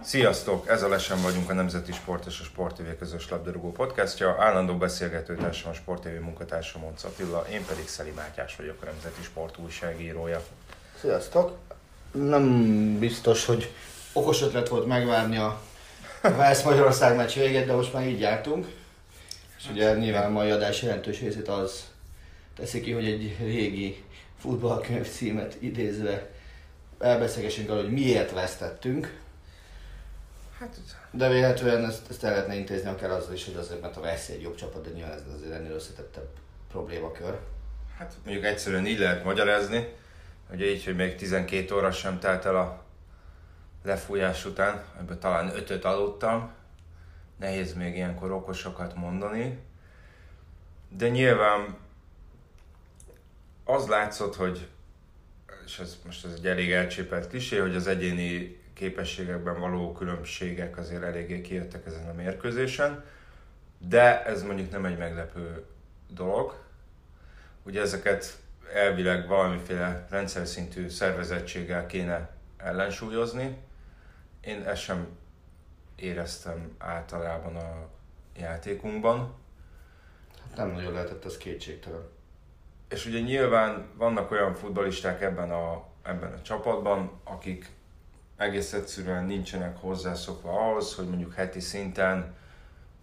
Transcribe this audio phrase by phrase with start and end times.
[0.00, 0.68] Sziasztok!
[0.68, 4.36] Ez a Lesen vagyunk a Nemzeti Sport és a Sport TV közös labdarúgó podcastja.
[4.38, 9.22] Állandó beszélgetőtársam a Sport TV munkatársam Monc Attila, én pedig Szeli Mátyás vagyok, a Nemzeti
[9.22, 10.42] Sport újságírója.
[11.00, 11.58] Sziasztok!
[12.12, 13.72] Nem biztos, hogy
[14.12, 15.60] okos ötlet volt megvárni a
[16.20, 18.66] Vesz Magyarország meccs véget, de most már így jártunk.
[19.58, 21.84] És ugye nyilván a mai adás jelentős részét az
[22.56, 24.04] teszi ki, hogy egy régi
[24.40, 26.30] futballkönyv címet idézve
[26.98, 29.20] elbeszélgessünk arról, hogy miért vesztettünk.
[30.62, 34.00] Hát, De véletlenül ezt, ezt el lehetne intézni akár azzal is, hogy azért, mert a
[34.00, 36.28] Veszi egy jobb csapat, de nyilván ez azért ennél összetettebb
[36.68, 37.38] problémakör.
[37.98, 39.94] hát mondjuk egyszerűen így lehet magyarázni,
[40.52, 42.84] ugye így, hogy még 12 óra sem telt el a
[43.84, 46.52] lefújás után, ebből talán ötöt aludtam.
[47.38, 49.58] Nehéz még ilyenkor okosokat mondani.
[50.88, 51.76] De nyilván
[53.64, 54.68] az látszott, hogy,
[55.64, 61.02] és ez most ez egy elég elcsépelt klisé, hogy az egyéni képességekben való különbségek azért
[61.02, 63.04] eléggé kijöttek ezen a mérkőzésen,
[63.78, 65.64] de ez mondjuk nem egy meglepő
[66.08, 66.54] dolog.
[67.62, 68.38] Ugye ezeket
[68.74, 73.56] elvileg valamiféle rendszer szintű szervezettséggel kéne ellensúlyozni.
[74.40, 75.06] Én ezt sem
[75.96, 77.88] éreztem általában a
[78.38, 79.34] játékunkban.
[80.48, 82.08] Hát nem nagyon lehetett ez kétségtelen.
[82.88, 87.70] És ugye nyilván vannak olyan futballisták ebben a, ebben a csapatban, akik
[88.36, 92.34] egész egyszerűen nincsenek hozzászokva ahhoz, hogy mondjuk heti szinten,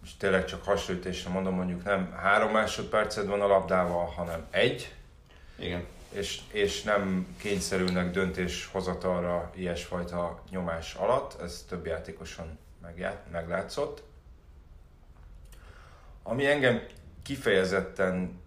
[0.01, 4.95] most tényleg csak hasonlítésre mondom, mondjuk nem három másodpercet van a labdával, hanem egy,
[5.56, 5.85] Igen.
[6.09, 14.03] és, és nem kényszerülnek döntéshozatalra ilyesfajta nyomás alatt, ez több játékoson megjá- meglátszott.
[16.23, 16.81] Ami engem
[17.23, 18.41] kifejezetten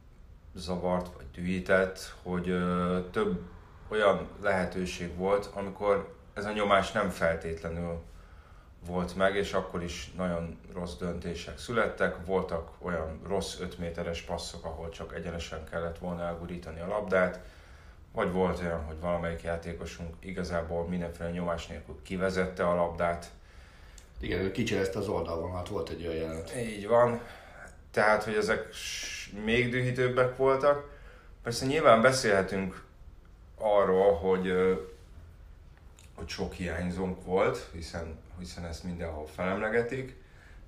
[0.54, 3.40] zavart vagy dühített, hogy ö, több
[3.88, 8.02] olyan lehetőség volt, amikor ez a nyomás nem feltétlenül
[8.86, 12.16] volt meg, és akkor is nagyon rossz döntések születtek.
[12.24, 17.40] Voltak olyan rossz 5 méteres passzok, ahol csak egyenesen kellett volna elgurítani a labdát,
[18.12, 23.30] vagy volt olyan, hogy valamelyik játékosunk igazából mindenféle nyomás nélkül kivezette a labdát.
[24.20, 26.56] Igen, ő kicserezte az oldalvonalat, volt egy olyan jelenet.
[26.56, 27.20] Így van.
[27.90, 28.68] Tehát, hogy ezek
[29.44, 30.90] még dühítőbbek voltak.
[31.42, 32.84] Persze nyilván beszélhetünk
[33.58, 34.52] arról, hogy,
[36.14, 40.20] hogy sok hiányzónk volt, hiszen, hiszen ezt mindenhol felemlegetik.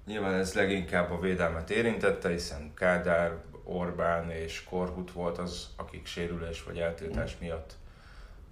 [0.06, 6.62] Nyilván ez leginkább a védelmet érintette, hiszen Kádár, Orbán és Korhut volt az, akik sérülés
[6.62, 7.76] vagy eltiltás miatt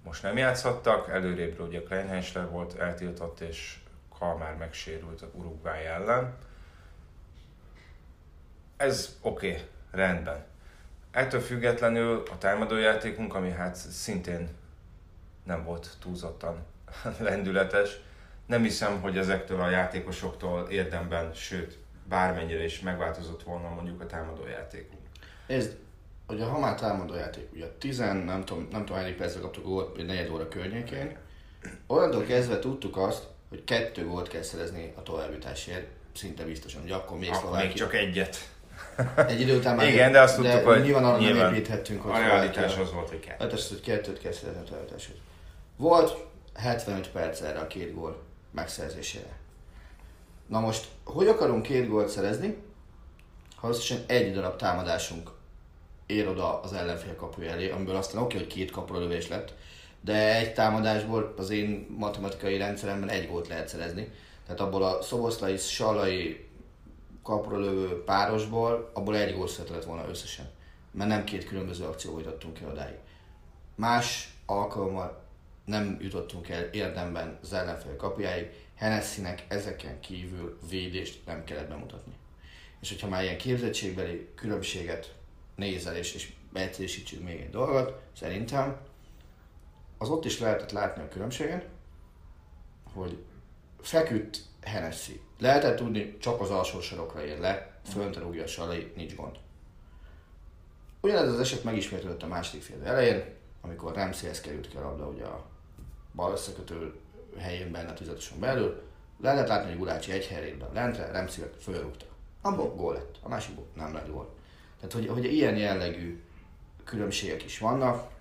[0.03, 1.09] most nem játszhattak.
[1.09, 3.77] Előrébb ugye Kleinheisler volt eltiltott, és
[4.19, 6.37] Kalmár megsérült a Uruguay ellen.
[8.77, 9.61] Ez oké, okay,
[9.91, 10.45] rendben.
[11.11, 14.49] Ettől függetlenül a támadójátékunk, ami hát szintén
[15.43, 16.65] nem volt túlzottan
[17.19, 17.99] lendületes,
[18.45, 21.77] nem hiszem, hogy ezektől a játékosoktól érdemben, sőt,
[22.09, 25.01] bármennyire is megváltozott volna mondjuk a támadójátékunk.
[25.47, 25.69] Ez,
[26.27, 30.05] ugye ha már támadó játék, ugye 10, nem tudom, nem tudom, hány percre kaptuk gólt,
[30.05, 31.17] negyed óra környékén,
[31.87, 37.17] onnantól kezdve tudtuk azt, hogy kettő gólt kell szerezni a továbbjutásért, szinte biztosan, ugye akkor
[37.17, 38.37] még Akkor még csak egyet.
[39.15, 39.87] Egy idő után már...
[39.93, 43.09] Igen, de azt tudtuk, hogy nyilván arra nyilván nem építhettünk, hogy A realitás az volt,
[43.09, 43.43] hogy kettő.
[43.43, 45.17] Hát az, hogy kettőt kell szerezni a továbbjutásért.
[45.75, 48.21] Volt 75 perc erre a két gól
[48.51, 49.37] megszerzésére.
[50.47, 52.57] Na most, hogy akarunk két gólt szerezni,
[53.55, 55.31] ha összesen egy darab támadásunk
[56.05, 59.53] ér oda az ellenfél kapuja elé, amiből aztán oké, hogy két kapulövés lett,
[60.01, 64.11] de egy támadásból az én matematikai rendszeremben egy gólt lehet szerezni.
[64.45, 66.49] Tehát abból a szoboszlai, salai
[67.23, 70.49] kapulövő párosból, abból egy gól született volna összesen.
[70.91, 72.97] Mert nem két különböző akcióba jutottunk el odáig.
[73.75, 75.22] Más alkalommal
[75.65, 82.13] nem jutottunk el érdemben az ellenfél kapujáig, Hennessy-nek ezeken kívül védést nem kellett bemutatni.
[82.81, 85.15] És hogyha már ilyen képzettségbeli különbséget
[85.55, 88.77] nézel, és, és beegyszerűsítsünk még egy dolgot, szerintem
[89.97, 91.67] az ott is lehetett látni a különbséget,
[92.93, 93.23] hogy
[93.81, 95.21] feküdt Hennessy.
[95.39, 99.35] Lehetett tudni, csak az alsó sarokra ér le, fönt rúgja a salai, nincs gond.
[101.01, 103.23] Ugyanez az eset megismétlődött a második fél elején,
[103.61, 105.45] amikor Ramseyhez került ki a labda ugye a
[106.15, 106.93] bal összekötő
[107.37, 108.81] helyén benne tüzetosan belül,
[109.21, 112.05] le lehet látni, hogy Gulácsi egy helyre lentre, Ramsey fölrúgta.
[112.41, 114.33] Abból gól lett, a másikból nem lett gól.
[114.75, 116.23] Tehát, hogy, hogy ilyen jellegű
[116.83, 118.11] különbségek is vannak,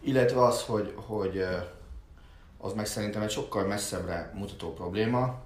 [0.00, 1.44] illetve az, hogy, hogy
[2.58, 5.42] az meg szerintem egy sokkal messzebbre mutató probléma,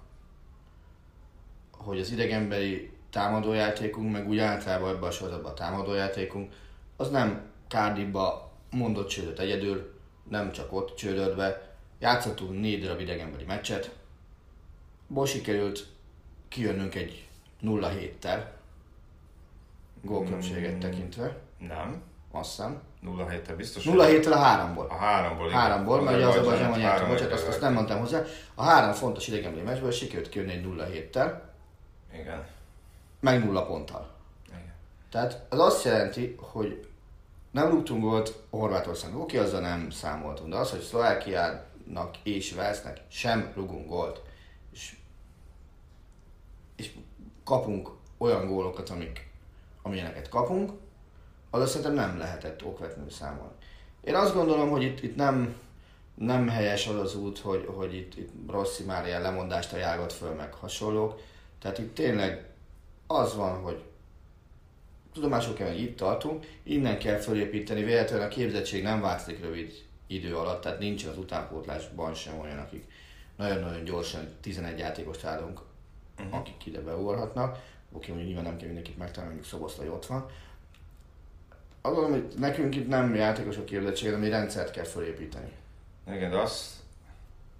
[1.70, 6.52] hogy az idegenbeli támadójátékunk, meg úgy általában ebben a sorozatban a támadójátékunk,
[6.96, 9.93] az nem Cardiffba mondott csődöt egyedül,
[10.28, 11.72] nem csak ott csődött be.
[11.98, 13.94] Játszottunk négy darab idegenbeli meccset,
[15.06, 15.86] ból sikerült
[16.48, 17.28] kijönnünk egy
[17.62, 18.44] 0-7-tel,
[20.02, 22.02] gólkülönbséget tekintve, Nem.
[22.32, 22.82] azt hiszem.
[23.04, 23.84] 0 7 biztos.
[23.84, 24.86] 0 7 a háromból.
[24.90, 25.46] A háromból.
[25.46, 25.58] igen.
[25.58, 26.92] Háromból, mert az a Bazsában nyert.
[26.92, 28.22] három Bocsánat, azt, azt nem mondtam hozzá.
[28.54, 31.32] A három fontos idegenbeli meccsből sikerült kijönni egy 0 7-tel,
[32.14, 32.46] Igen.
[33.20, 34.10] meg nulla ponttal.
[34.48, 34.72] Igen.
[35.10, 36.86] Tehát az azt jelenti, hogy
[37.54, 43.52] nem rúgtunk gólt Horvátországnak, oké, azzal nem számoltunk, de az, hogy Szlovákiának és Velsznek sem
[43.54, 44.22] rugunk gólt,
[44.72, 44.96] és,
[46.76, 46.90] és
[47.44, 49.30] kapunk olyan gólokat, amik,
[49.82, 50.72] amilyeneket kapunk,
[51.50, 53.54] az szerintem nem lehetett okvetlenül számolni.
[54.00, 55.56] Én azt gondolom, hogy itt, itt nem,
[56.14, 60.34] nem helyes az az út, hogy, hogy itt, itt Rossi már ilyen lemondást ajánlott föl,
[60.34, 61.20] meg hasonlók.
[61.58, 62.50] Tehát itt tényleg
[63.06, 63.82] az van, hogy
[65.14, 69.72] tudomásul kell, hogy itt tartunk, innen kell fölépíteni, véletlenül a képzettség nem változik rövid
[70.06, 72.84] idő alatt, tehát nincsen az utánpótlásban sem olyan, akik
[73.36, 75.60] nagyon-nagyon gyorsan 11 játékost állunk,
[76.18, 76.34] uh-huh.
[76.34, 77.58] akik ide beugorhatnak.
[77.92, 80.26] Oké, mondjuk nyilván nem kell mindenkit megtalálni, mondjuk Szoboszlai ott van.
[81.80, 85.52] Azt gondolom, hogy nekünk itt nem játékosok képzettség, hanem egy rendszert kell fölépíteni.
[86.06, 86.72] Igen, de azt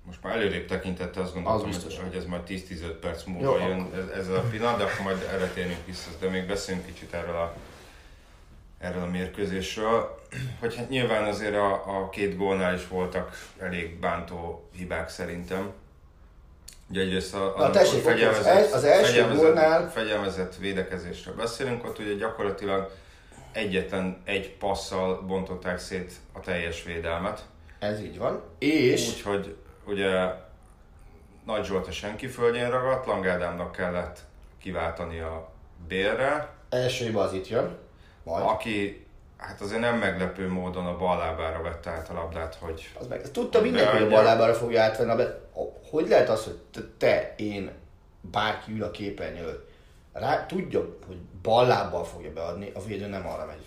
[0.07, 1.99] most már előrébb tekintette, azt gondoltam, Az biztos.
[1.99, 5.29] hogy ez majd 10-15 perc múlva Jó, jön ez, ez a pillanat, de akkor majd
[5.33, 7.55] erre térünk vissza, de még beszéljünk kicsit erről a,
[8.79, 10.21] erről a mérkőzésről.
[10.61, 15.71] Hogy hát nyilván azért a, a két gólnál is voltak elég bántó hibák szerintem.
[16.91, 21.85] Ugye egyrészt a, Na, tessék, oké, az el- az első fegyelmezett, gólnál- fegyelmezett védekezésről beszélünk,
[21.85, 22.91] ott ugye gyakorlatilag
[23.53, 27.45] egyetlen egy passzal bontották szét a teljes védelmet.
[27.79, 28.43] Ez így van.
[28.59, 29.57] És Úgyhogy
[29.87, 30.33] ugye
[31.47, 34.19] Nagy Zsolt a senki földjén ragadt, Lang Ádámnak kellett
[34.59, 35.49] kiváltani a
[35.89, 37.77] bélre, első az itt jön.
[38.23, 38.45] Majd.
[38.47, 43.07] aki hát azért nem meglepő módon a bal lábára vette át a labdát, hogy Az
[43.07, 45.15] meg, ezt tudta mindenki, hogy a bal lábára fogja átvenni.
[45.15, 45.41] De
[45.91, 47.71] hogy lehet az, hogy te, én,
[48.21, 49.71] bárki ül a képernyő előtt,
[50.13, 53.67] rá, tudja, hogy bal lábbal fogja beadni, a védő nem arra megy.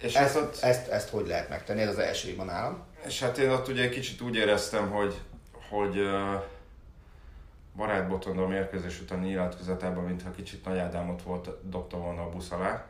[0.00, 1.80] és, Ezt, ott, ezt, ezt hogy lehet megtenni?
[1.80, 2.86] Ez az első hiba nálam.
[3.06, 5.20] És hát én ott ugye egy kicsit úgy éreztem, hogy,
[5.68, 6.42] hogy uh,
[7.76, 8.08] Barát
[8.46, 12.84] mérkőzés után nyilatkozatában, mintha kicsit Nagy Ádámot volt, dobta volna a busz alá.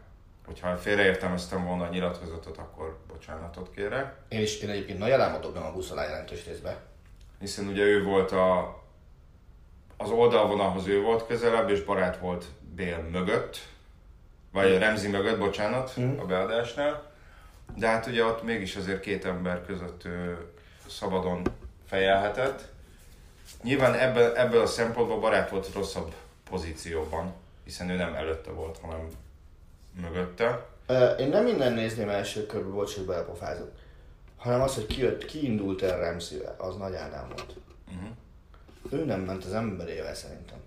[0.46, 4.14] Hogyha félreértelmeztem volna a nyilatkozatot, akkor bocsánatot kérek.
[4.28, 6.76] Én is én egyébként nagy alámot dobtam a busz alá jelentős részbe.
[7.38, 8.78] hiszen ugye ő volt a,
[9.96, 12.44] az oldalvonalhoz ő volt közelebb, és barát volt
[12.74, 13.58] Bél mögött,
[14.52, 17.07] vagy Remzi mögött, bocsánat, a beadásnál.
[17.76, 20.46] De hát ugye ott mégis azért két ember között ő
[20.88, 21.42] szabadon
[21.86, 22.68] fejelhetett.
[23.62, 26.14] Nyilván ebből, ebből a szempontból barát volt rosszabb
[26.50, 27.34] pozícióban,
[27.64, 29.08] hiszen ő nem előtte volt, hanem
[30.00, 30.66] mögötte.
[31.18, 33.70] Én nem minden nézném első körben, bocs, hogy belepofázok,
[34.36, 37.54] hanem az, hogy kijött, kiindult el Remszével, az Nagy Ádám volt.
[37.86, 39.00] Uh-huh.
[39.00, 40.58] Ő nem ment az emberével szerintem.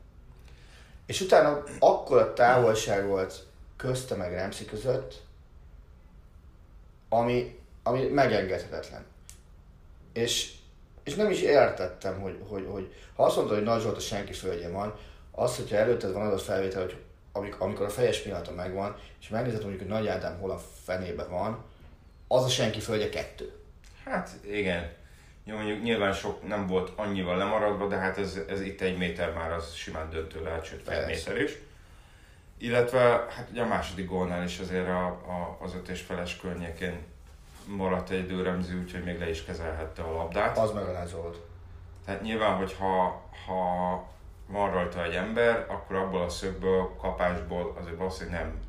[1.06, 5.22] És utána akkora távolság volt közte meg Remszi között,
[7.14, 9.06] ami, ami megengedhetetlen.
[10.14, 10.52] És,
[11.04, 14.34] és nem is értettem, hogy, hogy, hogy ha azt mondta, hogy Nagy Zsolt a senki
[14.34, 14.96] földjén van,
[15.32, 16.96] az, hogyha előtted van az a felvétel, hogy
[17.32, 21.24] amik, amikor a fejes pillanata megvan, és megnézed mondjuk, hogy Nagy Ádám hol a fenébe
[21.24, 21.64] van,
[22.28, 23.52] az a senki földje kettő.
[24.06, 24.92] Hát igen.
[25.44, 29.34] Jó, mondjuk nyilván sok nem volt annyival lemaradva, de hát ez, ez itt egy méter
[29.34, 31.06] már az simán döntő lehet, sőt Persze.
[31.06, 31.52] méter is.
[32.62, 33.00] Illetve
[33.30, 37.04] hát ugye a második gólnál is azért a, a, az öt és feles környékén
[37.66, 40.58] maradt egy időremző, úgyhogy még le is kezelhette a labdát.
[40.58, 41.40] Az meg a Nagy Zsolt.
[42.06, 44.10] Tehát nyilván, hogyha ha
[44.48, 48.60] van rajta egy ember, akkor abból a szögből, kapásból azért valószínűleg nem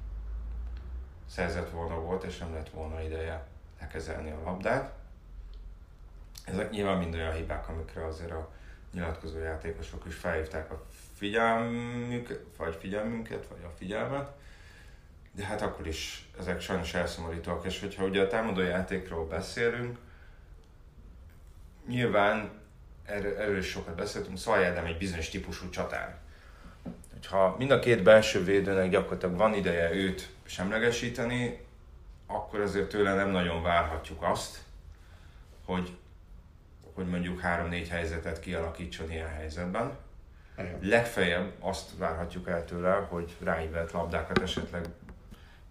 [1.26, 3.46] szerzett volna volt, és nem lett volna ideje
[3.80, 4.92] lekezelni a labdát.
[6.44, 8.50] Ezek nyilván mind olyan hibák, amikre azért a
[8.92, 10.82] nyilatkozó játékosok is felhívták a
[11.22, 14.30] figyelmük, vagy figyelmünket, vagy a figyelmet.
[15.34, 19.98] de hát akkor is ezek sajnos elszomorítóak, és hogyha ugye a támadó játékról beszélünk,
[21.88, 22.50] nyilván
[23.04, 26.18] erről, erről is sokat beszéltünk, Ádám egy bizonyos típusú csatár.
[27.12, 31.60] Hogyha mind a két belső védőnek gyakorlatilag van ideje őt semlegesíteni,
[32.26, 34.58] akkor azért tőle nem nagyon várhatjuk azt,
[35.64, 35.96] hogy,
[36.94, 39.98] hogy mondjuk három-négy helyzetet kialakítson ilyen helyzetben.
[40.58, 40.78] Igen.
[40.82, 44.84] Legfeljebb azt várhatjuk el tőle, hogy ráívelt labdákat esetleg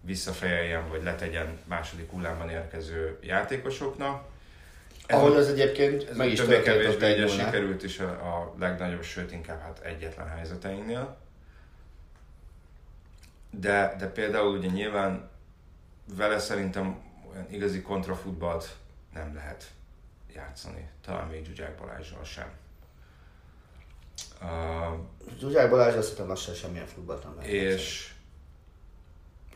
[0.00, 4.24] visszafejeljen, vagy letegyen második hullámban érkező játékosoknak.
[5.06, 9.02] Ez Ahogy a- az egyébként ez meg is történt egy sikerült is a, a legnagyobb,
[9.02, 11.16] sőt inkább hát egyetlen helyzeteinknél.
[13.50, 15.30] De, de például ugye nyilván
[16.16, 18.76] vele szerintem olyan igazi kontrafutballt
[19.14, 19.64] nem lehet
[20.34, 20.88] játszani.
[21.04, 22.50] Talán még Zsuzsák Balázsral sem.
[24.42, 24.98] Uh,
[25.38, 28.12] Zsuzsák Balázs azt hiszem lassan semmilyen futballt nem és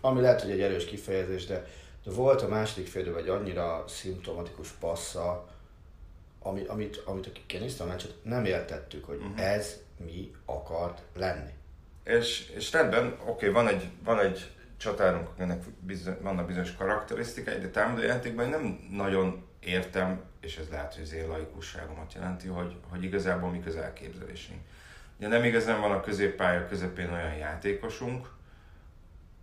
[0.01, 1.67] Ami lehet, hogy egy erős kifejezés, de,
[2.05, 5.49] de volt a második félidőben egy annyira szimptomatikus passza,
[6.41, 9.41] ami, amit, amit akik nézte a meccset, nem értettük, hogy uh-huh.
[9.41, 11.51] ez mi akart lenni.
[12.05, 17.59] És, és rendben, oké, okay, van egy, van egy csatárunk, akinek bizony, vannak bizonyos karakterisztikái,
[17.59, 22.49] de támadó játékban én nem nagyon értem, és ez lehet, hogy az én laikusságomat jelenti,
[22.49, 24.61] hogy, hogy igazából mik az elképzelésünk.
[25.19, 28.35] Ugye nem igazán van a középpálya közepén olyan játékosunk,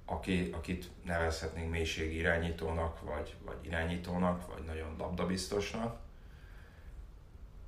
[0.06, 5.96] aki, akit nevezhetnénk mélységi irányítónak, vagy, vagy irányítónak, vagy nagyon labdabiztosnak.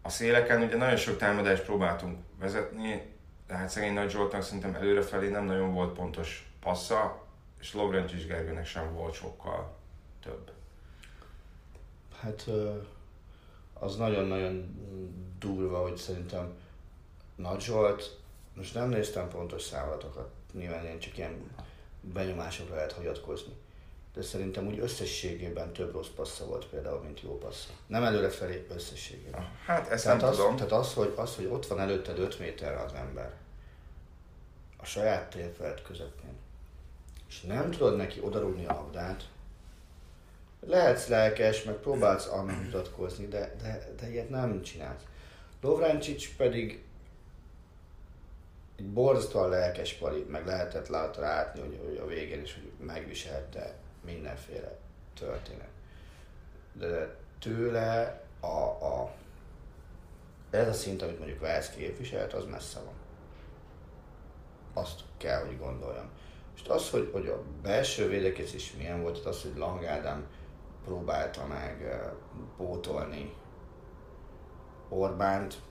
[0.02, 3.14] A széleken ugye nagyon sok támadást próbáltunk vezetni,
[3.48, 7.25] de hát szegény Nagy Zsoltnak szerintem előrefelé nem nagyon volt pontos passza,
[7.66, 9.76] és Lovrencsics Gergőnek sem volt sokkal
[10.24, 10.52] több.
[12.20, 12.50] Hát
[13.74, 14.76] az nagyon-nagyon
[15.40, 16.54] durva, hogy szerintem
[17.36, 18.18] Nagy Zsolt,
[18.54, 21.52] most nem néztem pontos számolatokat, nyilván én csak ilyen
[22.02, 23.54] benyomásokra lehet hagyatkozni.
[24.14, 27.70] De szerintem úgy összességében több rossz passza volt például, mint jó passza.
[27.88, 29.50] Nem előrefelé, összességében.
[29.66, 30.56] Hát ezt Tehát nem az, tudom.
[30.56, 33.34] tehát az, hogy, az, hogy ott van előtted 5 méterre az ember,
[34.78, 36.44] a saját térfeled közepén,
[37.30, 39.24] és nem tudod neki odarúgni a labdát,
[40.60, 45.04] lehetsz lelkes, meg próbálsz annak mutatkozni, de, de, de ilyet nem csinálsz.
[45.62, 46.84] Lovráncsics pedig
[48.76, 53.76] egy borzasztóan lelkes pali, meg lehetett lát, látni, hogy, hogy a végén is hogy megviselte
[54.06, 54.78] mindenféle
[55.14, 55.70] történet.
[56.74, 58.46] De tőle a,
[58.86, 59.14] a,
[60.50, 62.94] ez a szint, amit mondjuk Velsz képviselt, az messze van.
[64.74, 66.10] Azt kell, hogy gondoljam.
[66.56, 70.28] Most az, hogy, hogy a belső védekezés milyen volt, az, hogy Lang Ádám
[70.86, 72.02] próbálta meg
[72.58, 73.34] pótolni
[74.90, 75.62] Orbánt,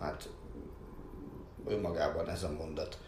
[0.00, 0.28] hát
[1.66, 2.98] önmagában ez a mondat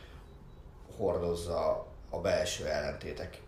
[0.97, 3.43] hordozza a belső ellentétek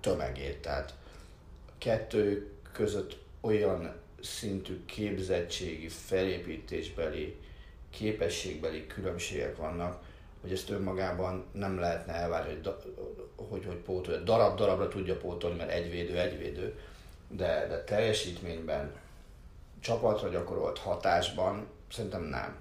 [0.00, 0.60] tömegét.
[0.60, 0.94] Tehát
[1.78, 7.40] kettő között olyan szintű képzettségi, felépítésbeli,
[7.90, 10.02] képességbeli különbségek vannak,
[10.40, 12.74] hogy ezt önmagában nem lehetne elvárni, hogy,
[13.36, 14.20] hogy, hogy pótolja.
[14.20, 16.78] Darab-darabra tudja pótolni, mert egy védő, egy védő,
[17.28, 18.92] de, de teljesítményben,
[19.80, 22.56] csapatra gyakorolt hatásban szerintem nem.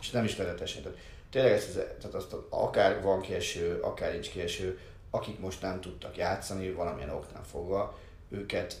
[0.00, 0.82] És nem is vezetesen.
[0.82, 0.98] Tehát
[1.30, 4.78] tényleg ezt, tehát azt, akár van kieső, akár nincs kieső,
[5.10, 8.80] akik most nem tudtak játszani valamilyen oknál fogva, őket,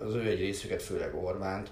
[0.00, 1.70] az ő egy részüket, főleg Orbánt,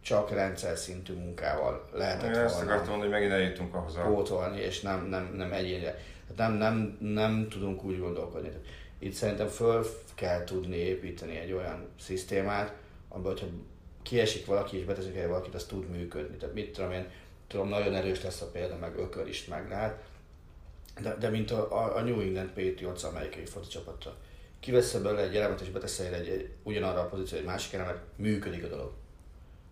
[0.00, 4.02] csak rendszer szintű munkával lehetett Én ezt akartam mondani, hogy megint eljutunk ahhoz a...
[4.02, 5.98] pótolni, és nem, nem, nem egyénre.
[6.34, 8.50] Tehát nem, nem, nem tudunk úgy gondolkodni.
[8.98, 12.74] Itt szerintem föl kell tudni építeni egy olyan szisztémát,
[13.08, 13.46] amiben, hogyha
[14.02, 16.36] kiesik valaki és beteszik el valakit, az tud működni.
[16.36, 17.06] Tehát mit tudom én,
[17.46, 20.02] tudom, nagyon erős lesz a példa, meg ökör is meglát,
[21.00, 24.16] de, de mint a, a, a New England Patriots amerikai foci csapata.
[24.60, 28.64] Kivesz belőle egy elemet és beteszel egy, egy, ugyanarra a pozícióra egy másik elemet, működik
[28.64, 28.92] a dolog.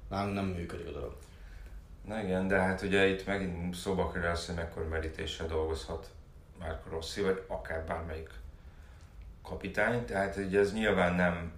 [0.09, 1.17] Nálunk nem működik a dolog.
[2.05, 6.11] Na igen, de hát ugye itt megint szóba kerül az, hogy mekkora merítéssel dolgozhat
[6.59, 8.31] Márko Rossi, vagy akár bármelyik
[9.43, 11.53] kapitány, tehát ugye ez nyilván nem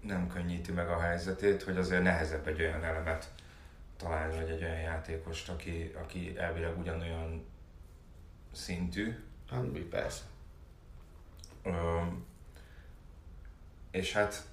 [0.00, 3.28] nem könnyíti meg a helyzetét, hogy azért nehezebb egy olyan elemet
[3.96, 7.44] találni, vagy egy olyan játékost, aki, aki elvileg ugyanolyan
[8.52, 9.14] szintű,
[9.50, 10.22] Hát, mi persze.
[11.62, 12.24] Öm,
[13.90, 14.46] és hát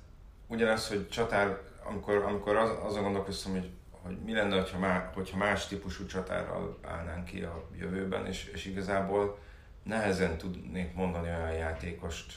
[0.47, 3.69] ugyanaz, hogy csatár, amikor, amikor az, azon gondolkoztam, hogy,
[4.01, 8.65] hogy mi lenne, hogyha, má, hogyha más típusú csatárral állnánk ki a jövőben, és, és
[8.65, 9.37] igazából
[9.83, 12.33] nehezen tudnék mondani olyan játékost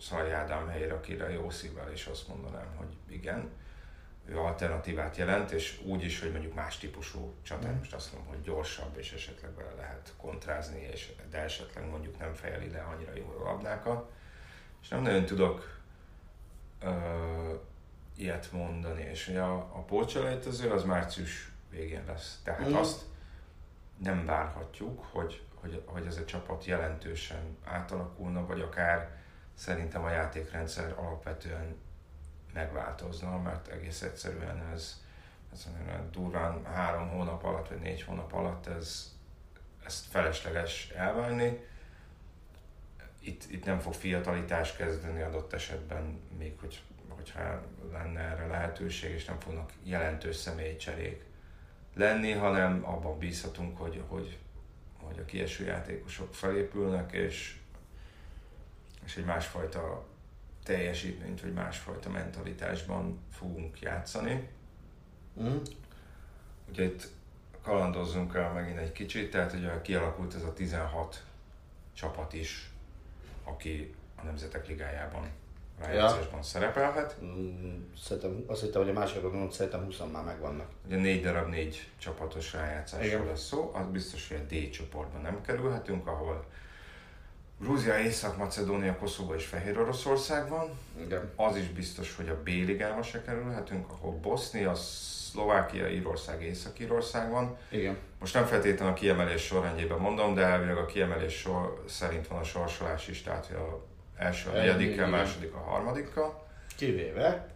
[0.00, 3.50] Szalj Ádám helyére, akire jó szívvel, és azt mondanám, hogy igen.
[4.26, 8.42] ő alternatívát jelent, és úgy is, hogy mondjuk más típusú csatár, most azt mondom, hogy
[8.42, 13.36] gyorsabb, és esetleg bele lehet kontrázni, és, de esetleg mondjuk nem fejeli le annyira jól
[13.40, 14.10] a labdákat.
[14.82, 15.80] És nem nagyon tudok
[16.80, 16.88] ö,
[18.16, 22.40] ilyet mondani, és ugye a, a pócselejtező az március végén lesz.
[22.44, 22.74] Tehát Mm.
[22.74, 23.02] azt
[23.96, 29.22] nem várhatjuk, hogy, hogy, hogy ez a csapat jelentősen átalakulna, vagy akár
[29.54, 31.76] szerintem a játékrendszer alapvetően
[32.52, 35.02] megváltozna, mert egész egyszerűen ez,
[35.52, 35.68] ez
[36.10, 39.12] durván három hónap alatt, vagy négy hónap alatt ez,
[39.84, 41.66] ezt felesleges elválni.
[43.20, 49.24] Itt, itt nem fog fiatalitás kezdeni adott esetben, még hogy, hogyha lenne erre lehetőség, és
[49.24, 51.24] nem fognak jelentős személycserék
[51.94, 54.38] lenni, hanem abban bízhatunk, hogy, hogy,
[55.02, 57.58] hogy a kieső játékosok felépülnek, és,
[59.04, 60.06] és egy másfajta
[60.64, 64.48] teljesítményt, vagy másfajta mentalitásban fogunk játszani.
[65.40, 65.56] Mm.
[66.68, 67.08] Ugye itt
[67.62, 71.24] kalandozzunk el megint egy kicsit, tehát ugye kialakult ez a 16
[71.92, 72.70] csapat is,
[73.44, 75.28] aki a Nemzetek Ligájában
[75.78, 77.16] rájátszásban szerepelhet.
[77.24, 80.68] Mm, Szerintem, azt hittem, hogy a másikról gondolom, szerintem 20 már megvannak.
[80.86, 85.40] Ugye négy darab négy csapatos rájátszásról lesz szó, az biztos, hogy a D csoportban nem
[85.40, 86.44] kerülhetünk, ahol
[87.58, 90.78] Grúzia, Észak-Macedónia, Koszovó és Fehér Oroszország van.
[91.04, 91.30] Igen.
[91.36, 97.56] Az is biztos, hogy a B ligába se kerülhetünk, ahol Bosznia, Szlovákia, Írország, Észak-Írország van.
[97.70, 97.96] Igen.
[98.18, 102.44] Most nem feltétlenül a kiemelés sorrendjében mondom, de elvileg a kiemelés sor szerint van a
[102.44, 103.84] sorsolás is, tehát a
[104.16, 106.46] első a Egy, negyedikkel, második a harmadikkal.
[106.76, 107.54] Kivéve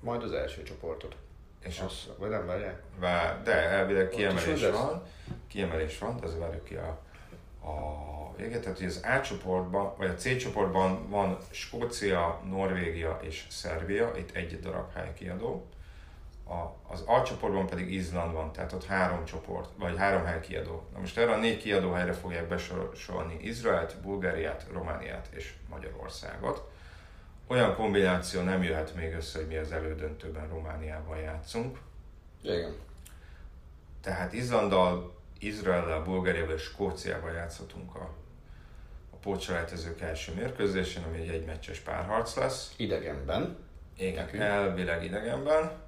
[0.00, 1.16] majd az első csoportot.
[1.64, 2.82] És Az, vagy nem várják?
[2.98, 5.02] Vár, de elvileg kiemelés van,
[5.48, 6.98] kiemelés van, de azért várjuk ki a,
[7.68, 8.62] a véget.
[8.62, 14.36] Tehát, hogy az A csoportban, vagy a C csoportban van Skócia, Norvégia és Szerbia, itt
[14.36, 15.66] egy darab helykiadó.
[16.52, 20.86] A, az A csoportban pedig Izland van, tehát ott három csoport, vagy három helykiadó.
[20.92, 26.70] Na most erre a négy kiadó helyre fogják besorolni Izraelt, Bulgáriát, Romániát és Magyarországot.
[27.46, 31.78] Olyan kombináció nem jöhet még össze, hogy mi az elődöntőben Romániával játszunk.
[32.42, 32.74] Igen.
[34.00, 38.10] Tehát Izlanddal, Izraellel, Bulgáriával és Skóciával játszhatunk a,
[39.10, 42.72] a pótselejtezők első mérkőzésén, ami egy egymeccses párharc lesz.
[42.76, 43.56] Idegenben.
[43.98, 44.42] Igen, Nekünk.
[44.42, 45.81] elvileg idegenben.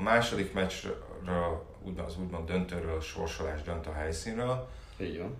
[0.00, 1.66] A második meccsről,
[2.06, 4.68] az úgymond döntőről, sorsolás dönt a helyszínről.
[5.00, 5.36] Így van.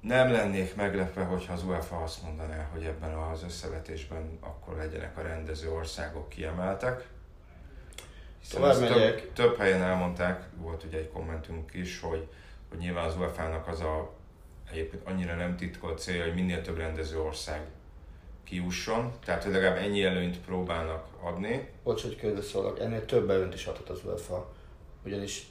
[0.00, 5.22] Nem lennék meglepve, hogyha az UEFA azt mondaná, hogy ebben az összevetésben akkor legyenek a
[5.22, 7.08] rendező országok kiemeltek.
[8.50, 8.96] Tovább megyek.
[8.96, 12.28] több, több helyen elmondták, volt ugye egy kommentünk is, hogy,
[12.68, 14.12] hogy nyilván az UEFA-nak az a
[14.70, 17.60] egyébként annyira nem titkolt célja, hogy minél több rendező ország
[18.48, 21.68] kiusson, tehát hogy legalább ennyi előnyt próbálnak adni.
[21.82, 24.52] Bocs, hogy közbeszólok, ennél több előnyt is adhat az UEFA.
[25.04, 25.46] Ugyanis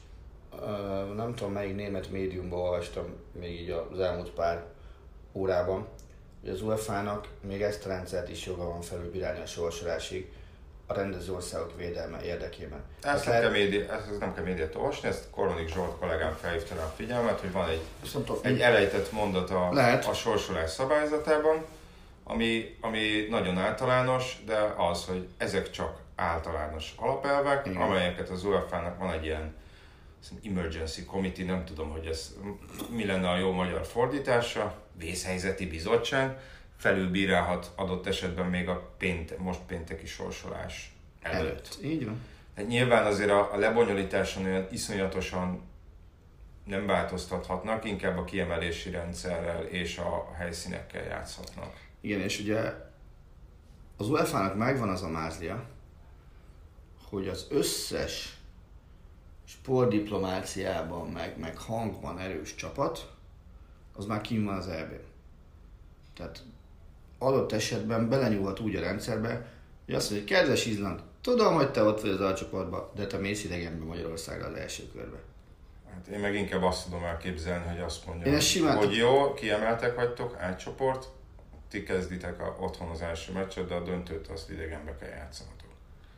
[0.54, 4.66] uh, nem tudom melyik német médiumban olvastam még így az elmúlt pár
[5.34, 5.88] órában,
[6.42, 10.32] hogy az UEFA-nak még ezt a rendszert is joga van felülbírálni a sorsolásig
[10.88, 12.84] a rendező országok védelme érdekében.
[13.02, 16.76] Ezt nem, kell médi, ezt, ezt nem kell médiát olvasni, ezt Koronik Zsolt kollégám felhívta
[16.76, 17.82] rá a figyelmet, hogy van egy
[18.42, 20.06] egy elejtett mondat a, Lehet.
[20.06, 21.66] a sorsolás szabályzatában,
[22.28, 27.82] ami, ami nagyon általános, de az, hogy ezek csak általános alapelvek, Igen.
[27.82, 29.56] amelyeket az UEFA-nak van egy ilyen
[30.46, 32.36] emergency committee, nem tudom, hogy ez
[32.90, 36.38] mi lenne a jó magyar fordítása, vészhelyzeti bizottság,
[36.78, 41.40] felülbírálhat adott esetben még a pénte, most pénteki sorsolás előtt.
[41.40, 41.78] előtt.
[41.84, 42.22] Így van.
[42.56, 45.62] Hát nyilván azért a, a lebonyolításon olyan iszonyatosan
[46.64, 51.85] nem változtathatnak, inkább a kiemelési rendszerrel és a helyszínekkel játszhatnak.
[52.06, 52.74] Igen, és ugye
[53.98, 55.66] az UEFA-nak megvan az a mázlia,
[57.10, 58.38] hogy az összes
[59.46, 63.12] sportdiplomáciában, meg, meg hangban erős csapat,
[63.96, 64.92] az már kim van az eb
[66.16, 66.44] Tehát
[67.18, 69.48] adott esetben belenyúlhat úgy a rendszerbe,
[69.86, 73.18] hogy azt mondja, hogy kedves Izland, tudom, hogy te ott vagy az alcsoportban, de te
[73.18, 75.18] mész idegenbe Magyarországra az első körbe.
[75.94, 80.36] Hát én meg inkább azt tudom elképzelni, hogy azt mondja, hogy tud- jó, kiemeltek vagytok,
[80.40, 81.14] átcsoport,
[81.70, 85.70] ti kezditek a, otthon az első meccset, de a döntőt azt idegenbe kell játszanatok.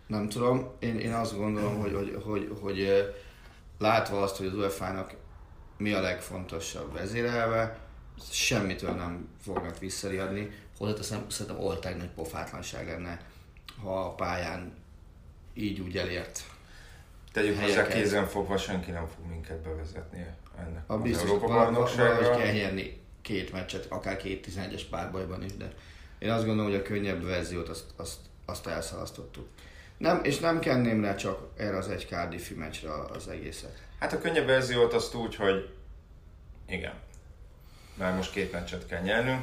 [0.08, 3.12] Nem tudom, én, én azt gondolom, hogy, hogy, hogy, hogy
[3.80, 5.16] látva azt, hogy az UEFA-nak
[5.78, 7.78] mi a legfontosabb vezérelve,
[8.32, 10.50] semmitől nem fognak visszariadni.
[10.78, 13.20] Hozzáteszem, szerintem oltág nagy pofátlanság lenne,
[13.84, 14.74] ha a pályán
[15.54, 16.44] így úgy elért.
[17.32, 20.26] Tegyük hozzá, kézen fogva senki nem fog minket bevezetni
[20.60, 22.44] ennek A az biztos, Európa val- val- valahogy bajnokságra.
[22.44, 25.74] kell nyerni két meccset, akár két 11-es párbajban is, de
[26.20, 29.48] én azt gondolom, hogy a könnyebb verziót azt, azt, azt elszalasztottuk.
[29.98, 33.82] Nem, és nem kenném le csak erre az egy Cardiffi meccsre az egészet.
[34.00, 35.70] Hát a könnyebb verziót azt úgy, hogy
[36.68, 36.94] igen,
[37.94, 39.42] már most két meccset kell nyernünk.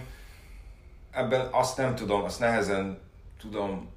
[1.11, 2.99] Ebben azt nem tudom, azt nehezen
[3.39, 3.93] tudom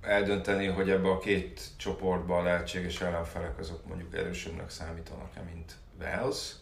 [0.00, 6.52] eldönteni, hogy ebbe a két csoportban a lehetséges ellenfelek azok mondjuk erősebbnek számítanak-e, mint Wales.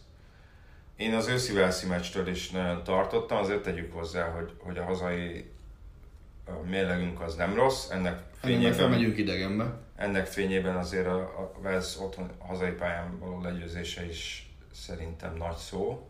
[0.95, 5.51] Én az őszi Velszi meccstől is nagyon tartottam, azért tegyük hozzá, hogy, hogy a hazai
[6.63, 9.77] mérlegünk az nem rossz, ennek fényében, felmegyünk idegenbe.
[9.95, 15.55] Ennek fényében azért a, a Wales otthon a hazai pályán való legyőzése is szerintem nagy
[15.55, 16.09] szó.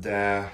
[0.00, 0.52] De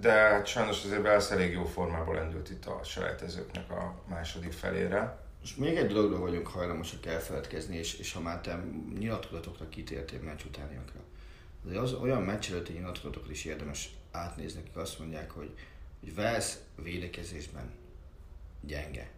[0.00, 5.18] de hát sajnos azért Belsz elég jó formából lendült itt a selejtezőknek a második felére.
[5.46, 8.64] Most még egy dologra vagyunk hajlamosak elfeledkezni, és, és ha már te
[8.98, 11.00] nyilatkozatokra kitértél meccs utániakra.
[11.62, 15.54] De az olyan meccs előtti nyilatkozatokat is érdemes átnézni, akik azt mondják, hogy,
[16.00, 17.70] hogy Velsz védekezésben
[18.60, 19.10] gyenge,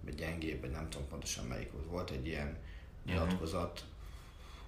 [0.00, 1.86] vagy gyengébb, nem tudom pontosan melyik volt.
[1.86, 2.56] Volt egy ilyen
[3.04, 3.84] nyilatkozat,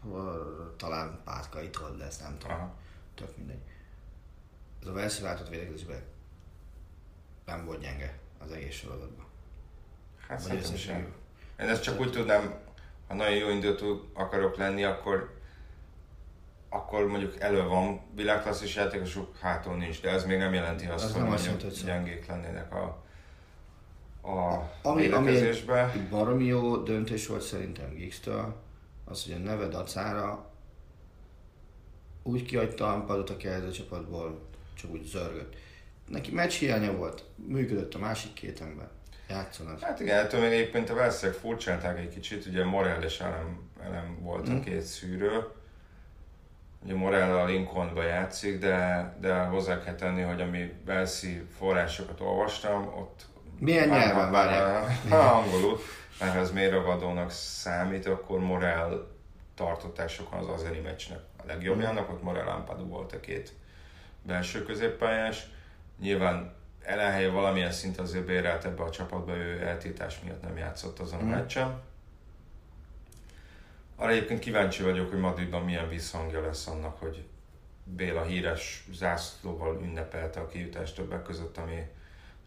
[0.03, 0.77] uh-huh.
[0.77, 2.77] talán Pátkaitól, de ezt nem tudom, Aha.
[3.15, 3.63] tök mindegy
[4.83, 6.03] ez a Velszi váltott védekezésben
[7.45, 9.32] nem volt gyenge az egész sorozatban.
[10.33, 11.15] Hát sem.
[11.61, 12.55] Én ezt csak úgy tudnám,
[13.09, 15.41] ha nagyon jó indító akarok lenni, akkor
[16.69, 21.13] akkor mondjuk elő van világklasszis játékosok, hátul nincs, de ez még nem jelenti azt, az
[21.13, 23.03] hogy mondjuk gyengék lennének a,
[24.29, 28.21] a ami, ami egy baromi jó döntés volt szerintem giggs
[29.05, 30.51] az, hogy a neve dacára
[32.23, 34.41] úgy kiadta a padot a kezdőcsapatból,
[34.75, 35.55] csak úgy zörgött.
[36.09, 38.89] Neki meccs hiánya volt, működött a másik két ember.
[39.29, 39.81] Játszanak.
[39.81, 44.19] Hát igen, ettől még éppen a Velszek furcsálták egy kicsit, ugye Morel és elem, elem
[44.21, 44.57] volt mm.
[44.57, 45.47] a két szűrő.
[46.85, 52.87] Ugye Morel a Lincolnba játszik, de, de hozzá kell tenni, hogy ami Velszi forrásokat olvastam,
[52.87, 53.25] ott...
[53.59, 54.99] Milyen nyelven várják?
[55.11, 55.79] Angolul,
[56.21, 59.11] mert ha ez mélyragadónak számít, akkor Morel
[59.55, 63.53] tartották sokan az azeri meccsnek a legjobbjának, ott Morel Ampadu volt a két
[64.23, 65.47] belső középpályás.
[66.01, 71.21] Nyilván ellenhelye valamilyen szint azért bérelt ebbe a csapatba, ő eltiltás miatt nem játszott azon
[71.21, 71.29] a mm.
[71.29, 71.81] meccsen.
[73.97, 77.25] Arra egyébként kíváncsi vagyok, hogy Madridban milyen visszhangja lesz annak, hogy
[77.85, 81.87] Béla híres zászlóval ünnepelte a kijutást többek között, ami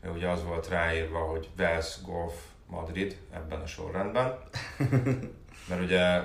[0.04, 2.34] ugye az volt ráírva, hogy Vels Golf
[2.66, 4.40] Madrid ebben a sorrendben.
[5.70, 6.22] Mert ugye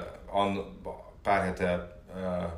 [1.23, 2.00] pár hete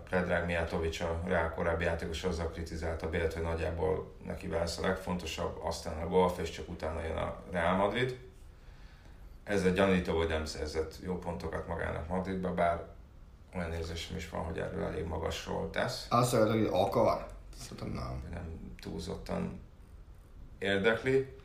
[0.08, 5.60] Predrag Mijatovic, a Real korábbi játékos azzal kritizálta Bélt, hogy nagyjából neki válsz a legfontosabb,
[5.62, 8.18] aztán a golf, és csak utána jön a Real Madrid.
[9.44, 12.84] Ezzel gyanító, hogy nem szerzett jó pontokat magának Madridba, bár
[13.54, 16.06] olyan érzésem is van, hogy erről elég magasról tesz.
[16.10, 17.26] Azt mondod, hogy akar?
[17.58, 18.22] Szerintem nem.
[18.30, 19.60] Nem túlzottan
[20.58, 21.36] érdekli.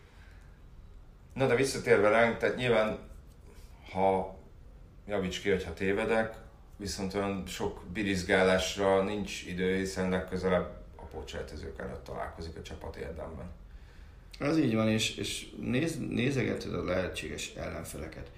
[1.33, 2.99] Na de visszatérve ránk, tehát nyilván,
[3.91, 4.35] ha
[5.05, 6.35] javíts ki, hogyha tévedek,
[6.77, 13.45] viszont olyan sok birizgálásra nincs idő, hiszen legközelebb a pótseltezők előtt találkozik a csapat érdemben.
[14.39, 18.31] Ez így van, és, és néz, nézegeted a lehetséges ellenfeleket.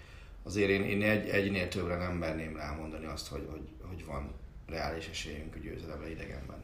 [0.43, 4.31] Azért én, én egy, egynél többre nem merném rámondani azt, hogy, hogy, hogy van
[4.67, 6.63] reális esélyünk a győzelemre idegenben.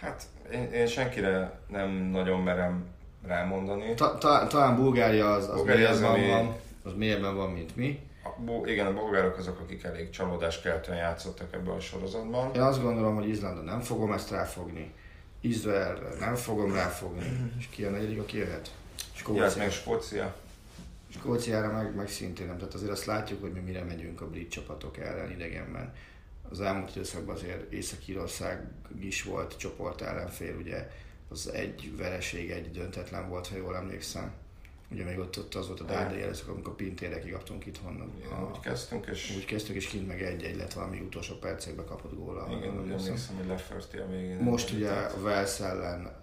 [0.00, 2.86] Hát én, én senkire nem nagyon merem
[3.26, 3.94] rámondani.
[3.94, 6.26] Ta, ta, talán Bulgária az, az Bulgária az, ami...
[6.26, 8.07] van, az mélyebben van, mint mi
[8.64, 12.54] igen, a bolgárok azok, akik elég csalódáskeltően játszottak ebben a sorozatban.
[12.54, 14.92] Én azt gondolom, hogy Izlanda nem fogom ezt ráfogni,
[15.40, 18.70] Izrael nem fogom ráfogni, és ki a negyedik, aki jöhet?
[19.12, 19.42] Skócia.
[19.42, 20.36] Jöhet meg Skócia.
[21.08, 22.58] Skóciára meg, meg szintén nem.
[22.58, 25.94] Tehát azért azt látjuk, hogy mi mire megyünk a brit csapatok ellen idegenben.
[26.50, 30.90] Az elmúlt időszakban azért Észak-Írország is volt csoport ellenfél, ugye
[31.28, 34.32] az egy vereség, egy döntetlen volt, ha jól emlékszem
[34.90, 38.12] Ugye még ott, ott az volt a dárdai jelzők, amikor pintére kikaptunk itthon.
[38.18, 39.34] Igen, a, úgy kezdtünk, és...
[39.36, 42.48] Úgy kezdtük, és kint meg egy-egy lett valami utolsó percekben kapott góla.
[42.58, 44.36] Igen, ugye emlékszem, hogy Lefferty a végén.
[44.36, 46.16] Most ugye a Wales ellen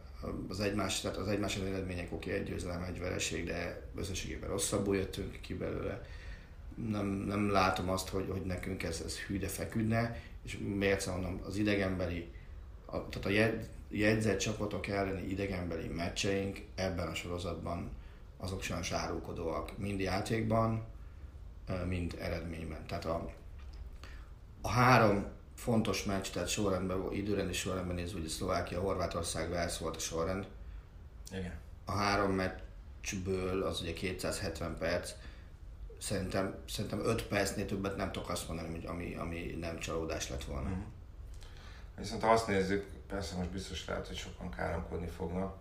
[0.50, 5.42] az egymás, tehát az egymás eredmények oké, egy győzelem, egy vereség, de összességében rosszabbul jöttünk
[5.42, 6.06] ki belőle.
[6.90, 11.42] Nem, nem látom azt, hogy, hogy nekünk ez, ez hű de feküdne, és miért mondom,
[11.46, 12.32] az idegenbeli,
[12.86, 13.58] a, tehát a
[13.90, 17.92] jegyzett csapatok elleni idegenbeli meccseink ebben a sorozatban
[18.46, 20.86] azok sajnos árulkodóak mind játékban,
[21.88, 22.86] mind eredményben.
[22.88, 23.32] Tehát a,
[24.62, 30.00] a három fontos meccs, tehát sorrendben, időrendi sorrendben nézve, hogy Szlovákia, Horvátország, Velsz volt a
[30.00, 30.48] sorrend.
[31.32, 31.54] Igen.
[31.86, 35.12] A három meccsből az ugye 270 perc,
[35.98, 40.44] szerintem, szerintem 5 percnél többet nem tudok azt mondani, hogy ami, ami nem csalódás lett
[40.44, 40.70] volna.
[40.70, 40.82] Mm.
[41.98, 45.56] Viszont ha azt nézzük, persze most biztos lehet, hogy sokan káromkodni fognak.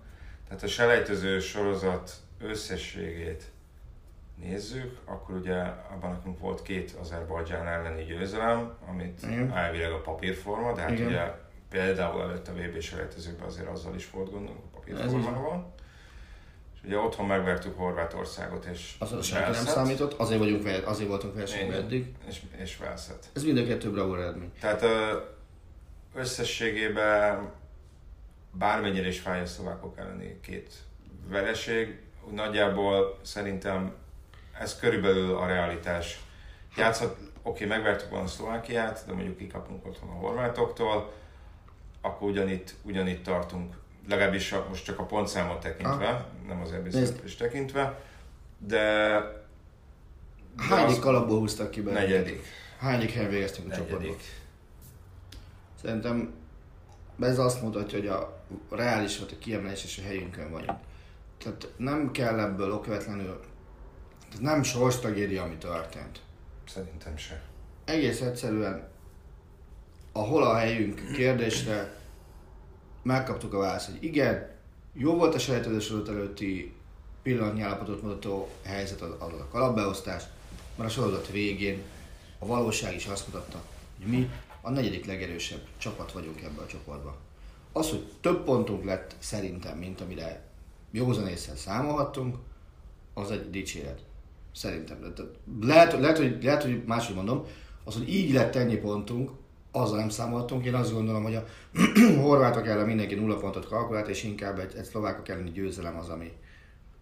[0.48, 3.44] Tehát a selejtező sorozat összességét
[4.34, 5.56] nézzük, akkor ugye
[5.92, 9.52] abban nekünk volt két Azerbajdzsán elleni győzelem, amit Igen.
[9.52, 11.06] elvileg a papírforma, de hát Igen.
[11.06, 11.32] ugye
[11.70, 15.72] például előtt a VB selejtezőkben azért azzal is volt gondunk a papírformával.
[16.74, 21.82] És ugye otthon megvertük Horvátországot és Az senki nem számított, azért, vagyunk, azért voltunk versenyben
[21.82, 22.14] eddig.
[22.28, 23.30] És, és Velszet.
[23.32, 24.52] Ez mind a kettő bravúr eredmény.
[24.60, 24.84] Tehát
[26.14, 27.52] összességében
[28.50, 30.72] bármennyire is fáj a szlovákok elleni két
[31.28, 33.94] vereség, nagyjából szerintem
[34.58, 36.20] ez körülbelül a realitás.
[36.76, 41.12] Játszhat, oké, megvertük volna a Szlovákiát, de mondjuk kikapunk otthon a horvátoktól,
[42.00, 43.74] akkor ugyanitt, ugyanitt tartunk,
[44.08, 48.00] legalábbis a, most csak a pontszámot tekintve, nem az ebbészletés tekintve,
[48.58, 48.78] de,
[50.56, 52.08] de Hányadik kalapból húztak ki bennünket?
[52.08, 52.44] negyedik,
[52.78, 54.00] Hányadik helyen végeztünk a csoportban?
[54.00, 54.22] negyedik.
[55.82, 56.34] Szerintem
[57.20, 60.78] ez azt mutatja, hogy a reális volt a kiemelés és a helyünkön vagyunk.
[61.44, 63.40] Tehát nem kell ebből okvetlenül,
[64.28, 66.20] tehát nem sors tragédia, ami történt.
[66.68, 67.42] Szerintem se.
[67.84, 68.88] Egész egyszerűen
[70.12, 71.96] a hol a helyünk kérdésre
[73.02, 74.50] megkaptuk a választ, hogy igen,
[74.92, 76.74] jó volt a sejtődés előtti
[77.22, 80.22] pillanatnyi állapotot mutató helyzet, az, az a kalapbeosztás,
[80.76, 81.82] mert a sorozat végén
[82.38, 83.62] a valóság is azt mutatta,
[83.98, 84.30] hogy mi
[84.60, 87.14] a negyedik legerősebb csapat vagyunk ebben a csoportban.
[87.72, 90.53] Az, hogy több pontunk lett szerintem, mint amire
[90.94, 92.36] józan észre számolhattunk,
[93.14, 94.00] az egy dicséret.
[94.52, 95.12] Szerintem.
[95.60, 97.44] Lehet, lehet, hogy, lehet, hogy máshogy mondom,
[97.84, 99.30] az, hogy így lett ennyi pontunk,
[99.72, 100.64] azzal nem számoltunk.
[100.64, 101.44] Én azt gondolom, hogy a
[102.22, 106.32] horvátok ellen mindenki nulla pontot kalkulált, és inkább egy, egy szlovákok elleni győzelem az, ami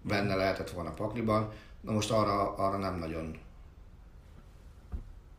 [0.02, 1.48] benne lehetett volna pakliban.
[1.80, 3.36] Na most arra, arra nem nagyon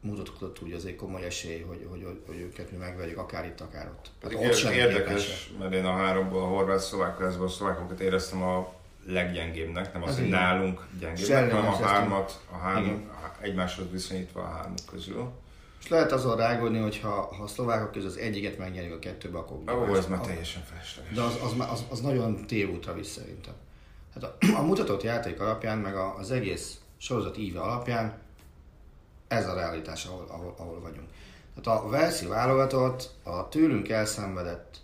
[0.04, 3.88] mutatkozott úgy azért komoly esély, hogy, hogy, hogy, hogy őket mi megverjük, akár itt, akár
[3.88, 4.12] ott.
[4.22, 5.60] Pedig Hát ott sem érdekes, képesek.
[5.60, 8.74] mert én a háromból a horvát szlovák a szlovákokat éreztem a
[9.06, 13.12] leggyengébbnek, nem az, hogy nálunk gyengébbnek, hanem a hármat, a három,
[13.44, 15.32] egymáshoz viszonyítva a hármuk közül.
[15.80, 19.38] És lehet azon rágódni, hogy ha, ha a szlovákok közül az egyiket megnyerjük a kettőbe,
[19.38, 19.90] akkor...
[19.90, 21.14] Ó, ez már teljesen felesleges.
[21.14, 23.54] De az, az, az, az nagyon tévútra visz szerintem.
[24.14, 28.22] Hát a, a mutatott játék alapján, meg a, az egész sorozat íve alapján
[29.28, 31.10] ez a realitás, ahol, ahol, ahol vagyunk.
[31.62, 34.78] Tehát a Velszi válogatott a tőlünk elszenvedett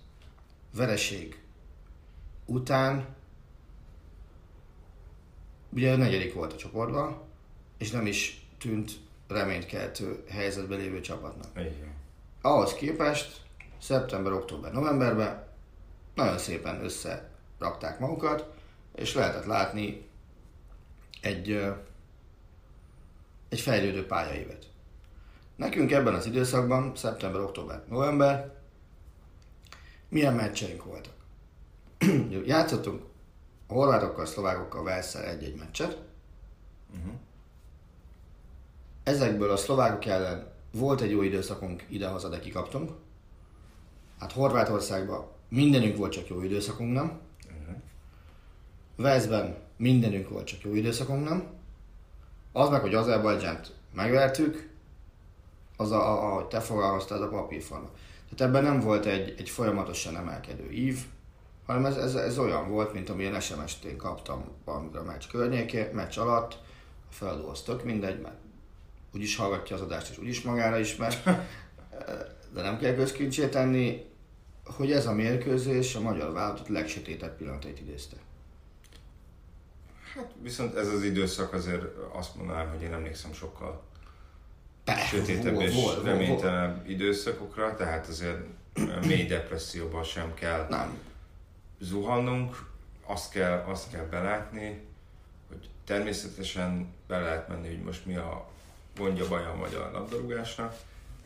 [0.75, 1.41] vereség
[2.45, 3.15] után
[5.69, 7.21] ugye a negyedik volt a csoportban,
[7.77, 8.91] és nem is tűnt
[9.27, 11.49] reménykeltő helyzetben lévő csapatnak.
[11.55, 11.93] Igen.
[12.41, 13.41] Ahhoz képest
[13.81, 15.47] szeptember, október, novemberben
[16.15, 18.53] nagyon szépen összerakták magukat,
[18.95, 20.07] és lehetett látni
[21.21, 21.65] egy,
[23.49, 24.67] egy fejlődő pályaévet.
[25.55, 28.53] Nekünk ebben az időszakban, szeptember, október, november,
[30.09, 31.13] milyen meccseink voltak?
[32.45, 33.03] Játszottunk
[33.67, 35.97] a horvátokkal, szlovákokkal, Velszel egy-egy meccset.
[39.03, 42.91] Ezekből a szlovákok ellen volt egy jó időszakunk idehaza, de kikaptunk.
[44.19, 47.19] Hát Horvátországban mindenünk volt, csak jó időszakunk nem.
[48.95, 51.58] Velszben mindenünk volt, csak jó időszakunk nem.
[52.51, 54.69] Az meg, hogy Azerbajdzsánt megvertük,
[55.77, 57.89] az, a, a, ahogy te fogalmaztad, a papírforma.
[58.29, 60.99] Tehát ebben nem volt egy, egy folyamatosan emelkedő ív,
[61.65, 65.89] hanem ez, ez, ez olyan volt, mint amilyen SMS-t én kaptam valamikor a meccs környékén,
[65.93, 66.53] meccs alatt,
[67.09, 68.35] a feladó az tök mindegy, mert
[69.13, 71.13] úgyis hallgatja az adást, és úgyis magára ismer,
[72.53, 74.05] de nem kell közkincsét tenni,
[74.63, 78.15] hogy ez a mérkőzés a magyar vállalatot legsötétebb pillanatait idézte.
[80.15, 83.83] Hát viszont ez az időszak azért azt mondanám, hogy én emlékszem sokkal
[84.83, 88.39] Te, sötétebb volt, és reménytelenebb időszakokra, tehát azért
[89.07, 90.97] mély depresszióban sem kell Nem.
[91.79, 92.67] zuhannunk,
[93.05, 94.81] azt kell, azt kell belátni,
[95.47, 98.47] hogy természetesen be lehet menni, hogy most mi a
[98.97, 100.75] gondja, baja a magyar labdarúgásnak.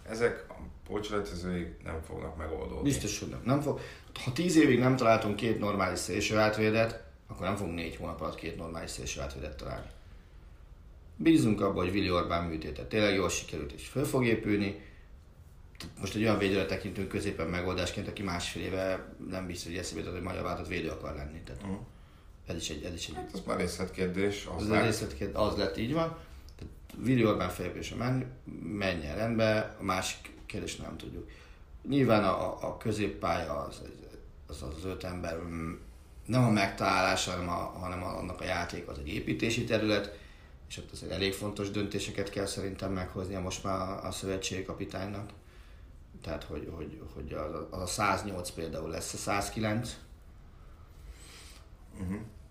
[0.10, 0.54] Ezek a
[0.88, 2.84] pócsolatozóig nem fognak megoldódni.
[2.84, 3.41] Biztos, hogy nem.
[3.43, 3.80] nem fog.
[4.24, 8.36] Ha tíz évig nem találtunk két normális szélső átvédet, akkor nem fogunk négy hónap alatt
[8.36, 9.88] két normális szélső átvédet találni.
[11.15, 14.82] Bízunk abban, hogy Willi Orbán műtéte tényleg jól sikerült és föl fog épülni.
[16.00, 20.13] Most egy olyan védőre tekintünk középen megoldásként, aki másfél éve nem biztos, hogy eszébe jutott,
[20.13, 21.41] hogy magyar vállalatot védő akar lenni.
[21.41, 21.72] Tehát Mhm.
[22.48, 24.46] ez is egy, ez is egy Hát az már részletkérdés.
[24.56, 26.17] Az az, a részletként az lett, így van.
[26.56, 26.74] Tehát
[27.06, 28.32] Willi Orbán felépése men,
[28.63, 31.30] menjen rendbe, a másik kérdés nem tudjuk.
[31.89, 33.82] Nyilván a, a- középpálya az,
[34.48, 35.39] az, az öt ember
[36.25, 40.17] nem a megtalálása, hanem, a, hanem a, annak a játék az egy építési terület,
[40.69, 45.29] és ott azért elég fontos döntéseket kell szerintem meghoznia most már a, szövetségi kapitánynak.
[46.21, 49.97] Tehát, hogy, hogy, hogy az, a- az a 108 például lesz a 109,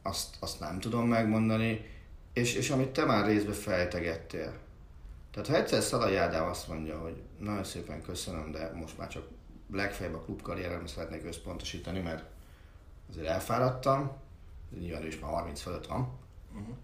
[0.02, 1.90] azt, azt nem tudom megmondani,
[2.32, 4.58] és, és amit te már részben fejtegettél.
[5.30, 9.28] Tehát ha egyszer Szalai Ádám azt mondja, hogy nagyon szépen köszönöm, de most már csak
[9.72, 12.24] legfeljebb a klubkarrierem szeretnék összpontosítani, mert
[13.12, 14.12] azért elfáradtam,
[14.78, 16.18] nyilván ő is már 30 fölött van,
[16.52, 16.74] uh-huh.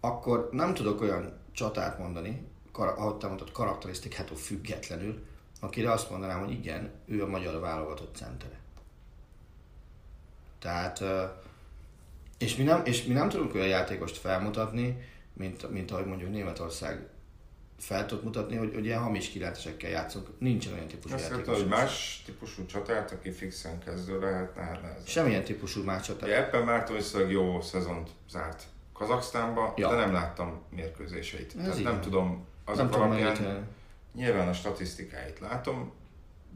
[0.00, 5.26] akkor nem tudok olyan csatát mondani, kar- ahogy te mondtad, karakterisztikától függetlenül,
[5.60, 8.58] akire azt mondanám, hogy igen, ő a magyar válogatott centere.
[10.58, 11.02] Tehát,
[12.38, 17.08] és mi nem, és mi nem tudunk olyan játékost felmutatni, mint, mint ahogy mondjuk Németország
[17.80, 20.28] fel tud mutatni, hogy, hogy ilyen hamis kilátásekkel játszunk.
[20.38, 21.46] Nincsen olyan típusú Azt játékos.
[21.46, 25.06] mondta, hogy más típusú csatát, aki fixen kezdő lehetne, hát nehezen.
[25.06, 26.22] Semmilyen típusú más csatát.
[26.22, 28.62] Ugye Eppen Márton viszonylag jó szezont zárt
[28.92, 29.88] Kazaksztánba, Ja.
[29.90, 31.54] de nem láttam mérkőzéseit.
[31.56, 31.92] Ez Tehát igen.
[31.92, 33.66] nem tudom, azok nem tudom alapján
[34.14, 35.92] nyilván a statisztikáit látom,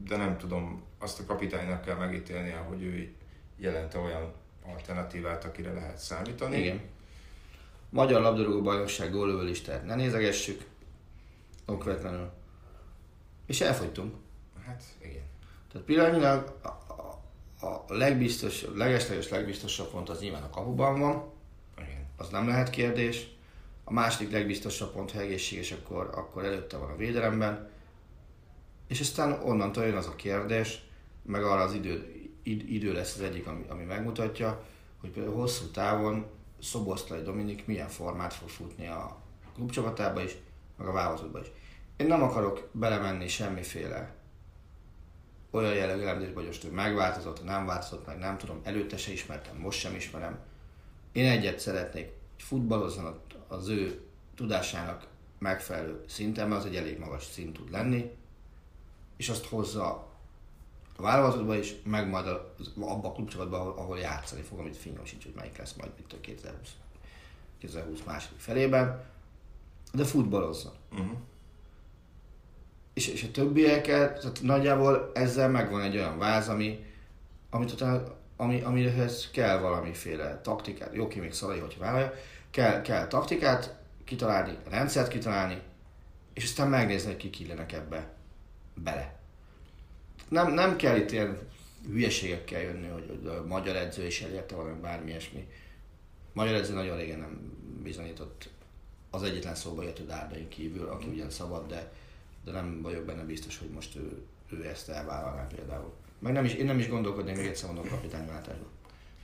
[0.07, 3.13] de nem tudom, azt a kapitánynak kell megítélnie, hogy ő
[3.57, 4.33] jelent olyan
[4.73, 6.57] alternatívát, akire lehet számítani.
[6.57, 6.79] Igen.
[7.89, 10.61] Magyar labdarúgó bajnokság gólövő listát ne nézegessük,
[11.65, 12.29] okvetlenül.
[13.45, 14.15] És elfogytunk.
[14.65, 15.23] Hát igen.
[15.71, 17.21] Tehát pillanatnyilag a, a,
[17.65, 21.31] a legbiztos, legesleges legbiztosabb pont az nyilván a kapuban van,
[21.77, 22.05] igen.
[22.17, 23.33] az nem lehet kérdés.
[23.83, 27.69] A második legbiztosabb pont, ha egészséges, akkor, akkor előtte van a védelemben.
[28.87, 30.83] És aztán onnantól jön az a kérdés,
[31.21, 34.63] meg arra az idő, id, idő lesz az egyik, ami, ami megmutatja,
[34.99, 36.25] hogy például hosszú távon
[36.61, 39.17] Szoboszlai Dominik milyen formát fog futni a
[39.55, 40.35] klubcsapatába is,
[40.77, 41.47] meg a válogatottba is.
[41.97, 44.15] Én nem akarok belemenni semmiféle
[45.51, 49.57] olyan jellegű elemzésbe, hogy most ő megváltozott, nem változott meg, nem tudom, előtte se ismertem,
[49.57, 50.39] most sem ismerem.
[51.11, 54.01] Én egyet szeretnék, hogy futballozzon az ő
[54.35, 55.07] tudásának
[55.39, 58.11] megfelelő szinten, mert az egy elég magas szint tud lenni,
[59.17, 60.13] és azt hozza
[60.97, 62.27] a válogatottba is, meg majd
[62.79, 66.13] abba a klubcsapatban, ahol, ahol játszani fog, amit fingom sincs, hogy melyik lesz majd itt
[66.13, 66.69] a 2020,
[67.57, 69.03] 2020 második felében,
[69.95, 70.73] de futballozzon.
[70.91, 71.17] Uh-huh.
[72.93, 76.85] És, és a többieket, tehát nagyjából ezzel megvan egy olyan váz, ami,
[77.49, 78.03] amit utána,
[78.37, 82.13] ami, amihez kell valamiféle taktikát, jó ki még Szalai, hogy vállalja,
[82.51, 85.61] kell, kell taktikát kitalálni, rendszert kitalálni,
[86.33, 88.13] és aztán megnézni, hogy kik illenek ebbe
[88.73, 89.19] bele.
[90.29, 91.37] Nem, nem kell itt ilyen
[91.87, 95.47] hülyeségekkel jönni, hogy, hogy a magyar edző is elérte valami bármi ilyesmi.
[96.33, 97.53] Magyar edző nagyon régen nem
[97.83, 98.49] bizonyított
[99.15, 101.91] az egyetlen szóba jött Dárdain kívül, aki ugyan szabad, de,
[102.43, 105.93] de nem vagyok benne biztos, hogy most ő, ő ezt elvállalná például.
[106.19, 108.67] Meg nem is, én nem is gondolkodnék, még egyszer mondom kapitányváltásban.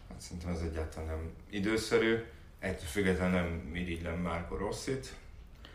[0.10, 2.24] Hát szerintem ez egyáltalán nem időszerű.
[2.60, 5.14] Egy függetlenül nem irigylem Márko Rosszit.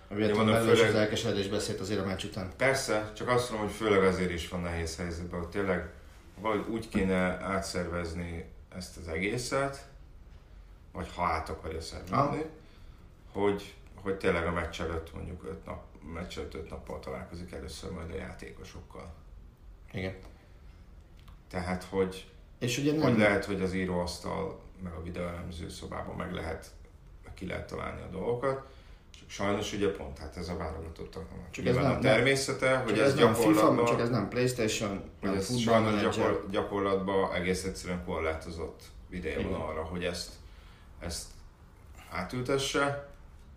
[0.09, 2.53] Véletlenül mondom, főleg- az elkeseredés beszélt azért a meccs után.
[2.57, 5.93] Persze, csak azt mondom, hogy főleg azért is van nehéz helyzetben, hogy tényleg
[6.41, 8.45] vagy úgy kéne átszervezni
[8.77, 9.89] ezt az egészet,
[10.93, 12.45] vagy ha át akarja szervezni,
[13.33, 13.75] hogy,
[14.07, 18.11] hogy tényleg a meccs előtt mondjuk öt nap, meccs előtt öt nappal találkozik először majd
[18.11, 19.15] a játékosokkal.
[19.93, 20.15] Igen.
[21.49, 26.33] Tehát, hogy, És ugye nem, hogy lehet, hogy az íróasztal, meg a videóelemző szobában meg
[26.33, 26.71] lehet,
[27.35, 28.67] ki lehet találni a dolgokat,
[29.11, 32.85] csak sajnos ugye pont, hát ez a válogatottaknak Csak nyilván ez a nem- természete, csak
[32.85, 33.87] hogy ez, ez nem FIFA, gyakorlatban...
[33.87, 36.13] csak ez nem Playstation, nem ez Football sajnos Manager.
[36.13, 40.33] gyakor, gyakorlatban egész egyszerűen korlátozott videó van arra, hogy ezt,
[40.99, 41.27] ezt
[42.11, 43.15] átültesse.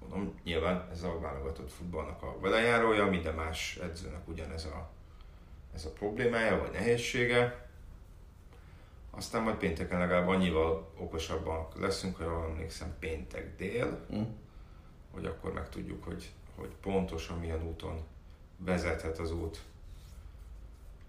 [0.10, 4.90] Mondom, nyilván ez a válogatott futballnak a velejárója, minden más edzőnek ugyanez a,
[5.74, 7.68] ez a problémája, vagy nehézsége.
[9.10, 14.22] Aztán majd pénteken legalább annyival okosabbak leszünk, ha jól emlékszem, péntek dél, Mm.
[15.12, 18.02] hogy akkor megtudjuk, hogy, hogy pontosan milyen úton
[18.58, 19.62] vezethet az út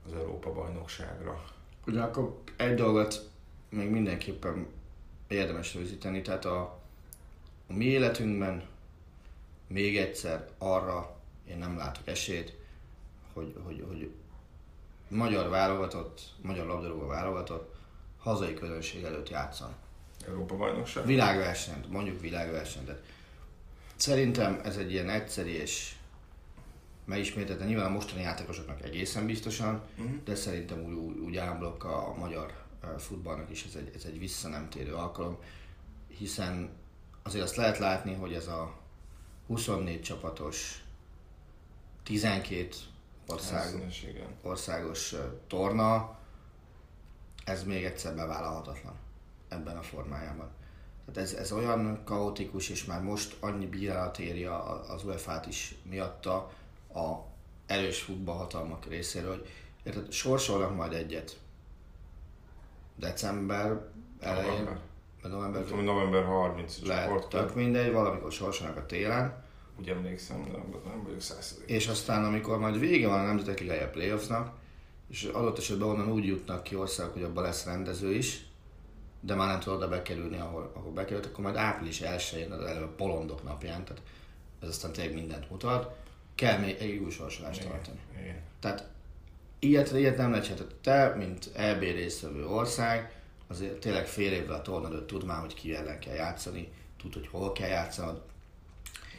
[0.06, 1.44] az Európa bajnokságra.
[1.86, 3.30] Ugyanakkor egy dolgot
[3.68, 4.66] még mindenképpen
[5.28, 6.60] érdemes rögzíteni, tehát a,
[7.66, 8.68] a mi életünkben
[9.70, 11.16] még egyszer arra
[11.48, 12.54] én nem látok esélyt,
[13.32, 14.10] hogy, hogy, hogy
[15.08, 17.74] magyar válogatott, magyar labdarúgó válogatott
[18.18, 19.74] hazai közönség előtt játszan.
[20.28, 21.06] Európa bajnokság?
[21.06, 22.86] Világversenyt, mondjuk világversenyt.
[22.86, 23.00] de
[23.96, 25.94] Szerintem ez egy ilyen egyszeri és
[27.04, 30.14] megismételten nyilván a mostani játékosoknak egészen biztosan, Mhm.
[30.24, 32.52] de szerintem úgy, úgy, úgy ámblok a magyar
[32.98, 35.38] futballnak is ez egy, ez egy vissza nem térő alkalom,
[36.18, 36.70] hiszen
[37.22, 38.78] azért azt lehet látni, hogy ez a
[39.50, 40.84] 24 csapatos,
[42.02, 42.68] 12
[43.26, 43.92] ország,
[44.42, 45.14] országos
[45.46, 46.18] torna,
[47.44, 48.94] ez még egyszer bevállalhatatlan
[49.48, 50.50] ebben a formájában.
[51.04, 54.44] Tehát ez, ez olyan kaotikus, és már most annyi bírálat éri
[54.88, 56.36] az UEFA-t is miatta
[56.94, 57.24] a
[57.66, 59.48] erős futballhatalmak részéről, hogy
[59.82, 61.40] érted, sorsolnak majd egyet
[62.96, 63.88] december
[64.20, 64.80] elején, November.
[65.28, 67.28] November Tudom, november 30 lehet, csoport.
[67.28, 69.42] tök mindegy, valamikor sorsolnak a télen,
[69.78, 70.50] Úgy emlékszem, de
[70.88, 71.68] nem vagyok százszerzék.
[71.68, 74.52] és aztán amikor majd vége van a Nemzetek Ligája playoffsnak,
[75.10, 78.44] és adott esetben onnan úgy jutnak ki országok, hogy abban lesz rendező is,
[79.20, 82.94] de már nem tud oda bekerülni, ahol, ahol bekerült, akkor majd április 1-én, az előbb
[82.96, 84.02] polondok napján, tehát
[84.62, 85.96] ez aztán tényleg mindent mutat,
[86.34, 87.98] kell még egy új sorsolást tartani.
[88.20, 88.36] Igen.
[88.60, 88.88] Tehát
[89.58, 90.46] ilyet, ilyet nem lehet.
[90.54, 93.12] Tehát Te, mint EB résztvevő ország,
[93.50, 96.72] azért tényleg fél évvel a torna előtt tud már, hogy ki ellen kell játszani,
[97.02, 98.22] tud, hogy hol kell játszanod.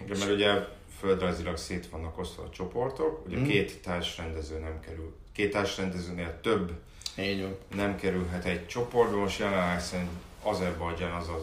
[0.04, 0.66] Igen, mert ugye
[1.00, 3.48] földrajzilag szét vannak osztva a csoportok, ugye Mhm.
[3.48, 6.72] két társrendező nem kerül, két társrendezőnél több
[7.18, 9.18] Így nem kerülhet egy csoportba.
[9.18, 10.10] Most jelenleg szerint
[10.44, 11.42] Azerbajdzsán az az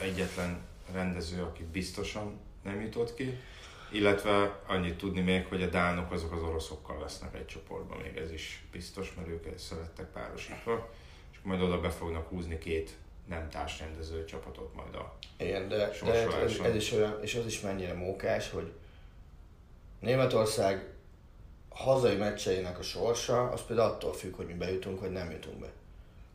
[0.00, 0.60] egyetlen
[0.92, 3.38] rendező, aki biztosan nem jutott ki.
[3.90, 8.32] Illetve annyit tudni még, hogy a dánok azok az oroszokkal lesznek egy csoportban, még ez
[8.32, 10.90] is biztos, mert ők szerettek párosítva.
[11.42, 12.96] Majd oda be fognak húzni két
[13.28, 16.66] nem társrendező csapatot majd a Igen, de, de ez, Sorsoláson.
[16.66, 18.72] ez, is olyan, és az is mennyire mókás, hogy
[20.00, 20.90] Németország
[21.68, 25.70] hazai meccseinek a sorsa, az például attól függ, hogy mi bejutunk, vagy nem jutunk be.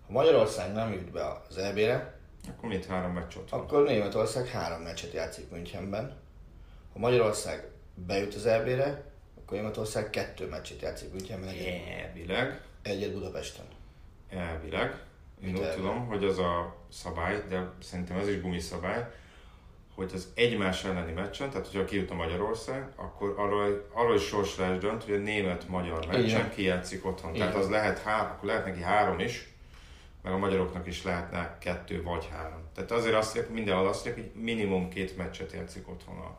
[0.05, 3.59] Ha Magyarország nem jut be az EB-re, Akkor mit három meccs ott van?
[3.59, 6.15] akkor Németország három meccset játszik Münchenben.
[6.93, 7.67] Ha Magyarország
[8.07, 9.03] bejut az EB-re,
[9.37, 11.53] akkor Németország kettő meccset játszik Münchenben,
[12.03, 13.65] Elvileg, egyet Budapesten.
[14.29, 14.89] Elvileg.
[15.43, 15.75] Én Mit úgy elvileg?
[15.75, 19.05] tudom, hogy az a szabály, de szerintem ez is gumiszabály,
[19.95, 24.77] hogy az egymás elleni meccsen, tehát hogyha kijut a Magyarország, akkor arról, arról is sorsolás
[24.77, 27.33] dönt, hogy a német-magyar meccsen ki játszik otthon.
[27.33, 27.61] Tehát Igen.
[27.61, 29.53] az lehet, há, akkor lehet neki három is,
[30.23, 32.61] meg a magyaroknak is lehetne kettő vagy három.
[32.75, 36.37] Tehát azért azt mondják, mindenhol azt mondják, hogy minimum két meccset játszik otthon a,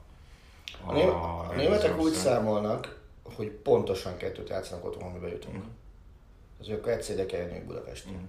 [0.86, 2.98] A, ném- a németek úgy számolnak,
[3.36, 5.54] hogy pontosan kettőt játszanak otthon, amiben jutunk.
[5.56, 5.64] Mhm.
[6.60, 8.12] Az ők egyszer ide kell jönni Budapesten.
[8.12, 8.22] Mhm.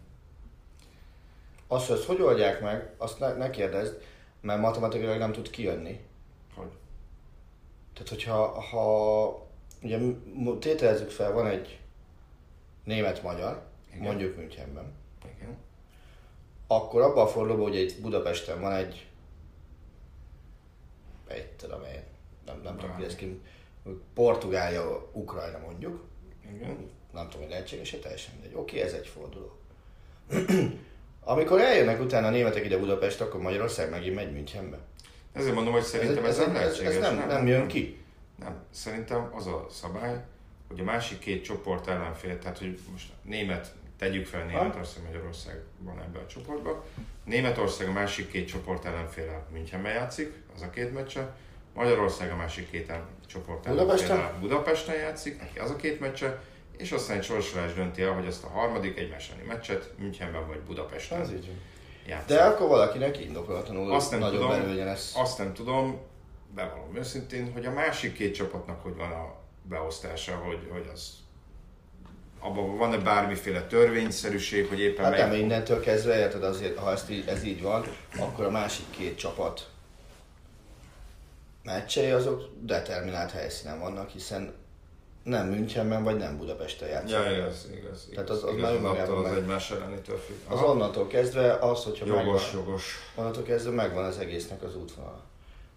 [1.68, 4.02] Azt, hogy ezt hogy oldják meg, azt ne, ne kérdezd,
[4.42, 6.00] mert matematikailag nem tud kijönni.
[6.56, 6.72] Hogy?
[7.94, 9.48] Tehát, hogyha ha,
[9.82, 10.00] ugye
[10.60, 11.80] tételezzük fel, van egy
[12.84, 14.02] német-magyar, Igen.
[14.02, 14.94] mondjuk Münchenben,
[15.36, 15.58] Igen.
[16.68, 19.10] akkor abban a fordulóban, hogy egy Budapesten van egy
[21.28, 22.04] egy tudom én,
[22.46, 23.42] nem, nem tudom, ki ez ki,
[24.14, 26.04] Portugália, Ukrajna mondjuk,
[26.54, 26.90] Igen.
[27.14, 28.54] Nem tudom, hogy lehetséges, teljesen mindegy.
[28.56, 29.58] Oké, ez egy forduló.
[31.24, 34.78] Amikor eljönnek utána a németek ide Budapest, akkor Magyarország megint megy Münchenbe.
[35.34, 37.10] Ezért mondom, hogy szerintem ez, ez, ez, nem ez, ez lehetséges.
[37.10, 37.98] nem, nem jön ki.
[38.36, 40.24] Nem, szerintem az a szabály,
[40.68, 46.00] hogy a másik két csoport ellenfél, tehát hogy most német, tegyük fel Németország, Magyarország van
[46.02, 46.82] ebben a csoportban.
[47.24, 51.36] Németország a másik két csoport ellenféle Münchenben játszik, az a két meccse.
[51.74, 54.12] Magyarország a másik két el- csoport Budapesten?
[54.12, 56.42] ellenféle Budapesten játszik, neki az a két meccse,
[56.80, 60.60] és aztán egy sorsolás dönti el, hogy ezt a harmadik egymás elleni meccset Münchenben vagy
[60.60, 61.52] Budapesten Ez így.
[62.28, 64.76] De akkor valakinek indokolatlanul Azt nem nagyobb tudom.
[64.76, 65.14] lesz.
[65.16, 66.00] Azt nem tudom,
[66.56, 71.14] bevallom őszintén, hogy a másik két csapatnak hogy van a beosztása, hogy, hogy az
[72.40, 77.10] abban van-e bármiféle törvényszerűség, hogy éppen Hát nem melyik- innentől kezdve, érted, azért, ha ezt
[77.10, 77.84] így, ez így van,
[78.20, 79.70] akkor a másik két csapat
[81.64, 84.54] meccsei azok determinált helyszínen vannak, hiszen
[85.24, 87.26] nem Münchenben vagy nem Budapesten játszanak.
[87.26, 88.08] Ja, igaz, igaz.
[88.14, 90.36] Tehát az- az igaz, nagyon az magában attól az egymás ellenitől függ.
[90.52, 92.96] Az onnantól kezdve az, hogyha megvan, Jogos, jogos.
[93.16, 95.24] onnantól kezdve megvan az egésznek az útvonala.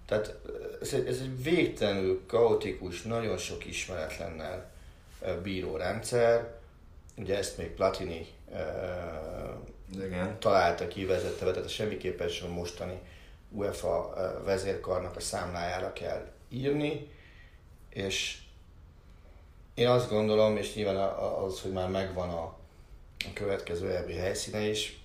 [0.07, 0.35] Tehát
[0.81, 4.71] ez egy, ez egy végtelenül kaotikus, nagyon sok ismeretlennel
[5.21, 6.51] ö, bíró rendszer.
[7.17, 8.59] Ugye ezt még Platini ö,
[10.05, 10.39] Igen.
[10.41, 12.99] találta ki, vezette be, tehát semmiképpen sem a mostani
[13.51, 14.15] UEFA
[14.45, 17.11] vezérkarnak a számlájára kell írni,
[17.91, 18.39] és
[19.75, 22.43] én azt gondolom, és nyilván az, hogy már megvan a,
[23.19, 25.03] a következő EB helyszíne is,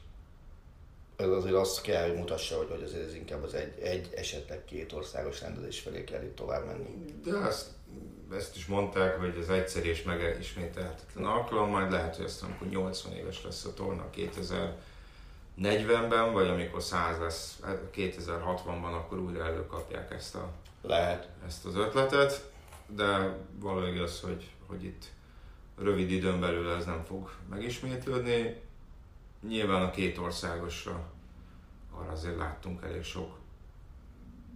[1.17, 4.65] ez azért azt kell, hogy mutassa, hogy, hogy azért ez inkább az egy, egy esetleg
[4.65, 7.05] két országos rendezés felé kell itt tovább menni.
[7.23, 7.67] De ezt,
[8.33, 13.13] ezt is mondták, hogy ez egyszer és megismételhetetlen alkalom, majd lehet, hogy aztán amikor 80
[13.13, 14.09] éves lesz a torna
[15.57, 20.49] 2040-ben, vagy amikor 100 lesz hát 2060-ban, akkor újra előkapják ezt, a,
[20.81, 21.27] Lehet.
[21.47, 22.51] ezt az ötletet,
[22.95, 25.05] de való igaz, hogy, hogy itt
[25.77, 28.61] rövid időn belül ez nem fog megismétlődni.
[29.47, 31.03] Nyilván a két országosra
[31.91, 33.37] arra azért láttunk elég sok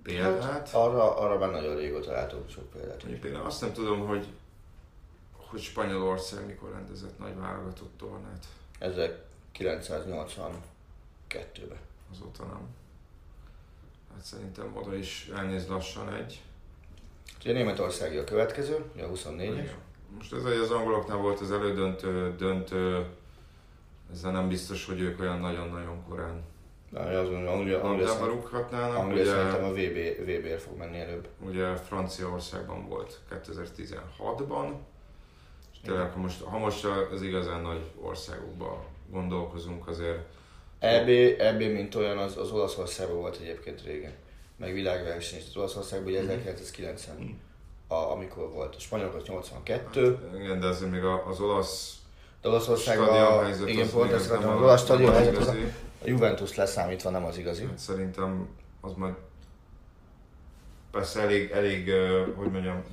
[0.03, 0.43] példát.
[0.43, 3.01] Hát, arra, arra már nagyon régóta látunk sok példát.
[3.01, 4.28] Mondjuk például azt nem tudom, hogy,
[5.36, 8.45] hogy Spanyolország mikor rendezett nagy válogatott tornát.
[8.80, 11.80] 1982-ben.
[12.12, 12.68] Azóta nem.
[14.14, 16.41] Hát szerintem oda is elnéz lassan egy.
[17.39, 19.39] Ugye Németországi a következő, ugye a 24-es.
[19.39, 19.89] Igen.
[20.18, 23.05] Most ez, hogy az angoloknál volt az elődöntő, döntő,
[24.12, 26.43] ezzel nem biztos, hogy ők olyan nagyon-nagyon korán
[26.91, 28.97] Na, azt gondolom, Anglia, Anglia, rúghatnának.
[28.97, 31.28] Anglia szerintem Ugye, a VB, VB-ért fog menni előbb.
[31.39, 34.72] ugye Franciaországban volt 2016-ban.
[35.74, 40.20] És tényleg, ha most, ha most az igazán nagy országokban gondolkozunk, azért
[40.80, 41.09] EB,
[41.39, 44.14] EB mint olyan, az, az Olaszországban volt egyébként régen.
[44.57, 45.41] Meg világverseny.
[45.47, 47.39] Az Olaszországban ugye 1990,
[47.92, 48.76] a, amikor volt.
[48.76, 51.96] A spanyolok 82, igen, de azért még a- az olasz
[52.42, 55.16] de Olaszországban, stadionhelyzet igen, az pont még ezt nem akartam, a- az olasz stadion az
[55.16, 55.52] helyzet, az a,
[56.04, 57.66] a Juventus leszámítva nem az igazi.
[57.66, 58.48] Hát Szerintem
[58.82, 59.14] az majd
[60.92, 61.92] persze elég, elég
[62.36, 62.84] hogy mondjam,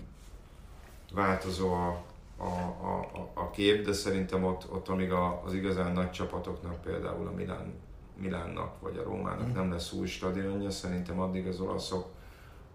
[1.12, 2.02] változó a,
[2.36, 2.44] a,
[2.82, 7.26] a, a- a kép, de szerintem ott, ott amíg a, az igazán nagy csapatoknak, például
[7.26, 7.74] a Milán,
[8.16, 12.06] Milánnak vagy a Rómának nem lesz új stadionja, szerintem addig az olaszok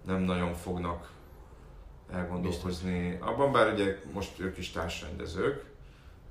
[0.06, 1.12] nem nagyon fognak
[2.14, 3.18] elgondolkozni.
[3.22, 5.66] Abban bár ugye most ők is társrendezők,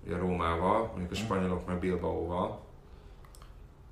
[0.04, 2.60] ugye Rómával, mondjuk a spanyolok meg Bilbaóval,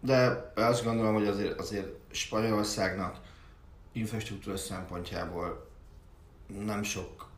[0.01, 3.21] De azt gondolom, hogy azért, azért Spanyolországnak
[3.93, 5.69] infrastruktúra szempontjából
[6.65, 7.29] nem sok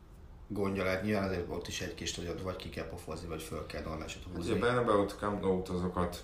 [0.47, 1.03] gondja lehet.
[1.03, 4.35] Nyilván azért ott is egy kis stadion, vagy ki kell pofozni, vagy föl kell Ugye
[4.35, 4.59] húzni.
[4.59, 6.23] Bernabeu-t, Camp Nou-t azokat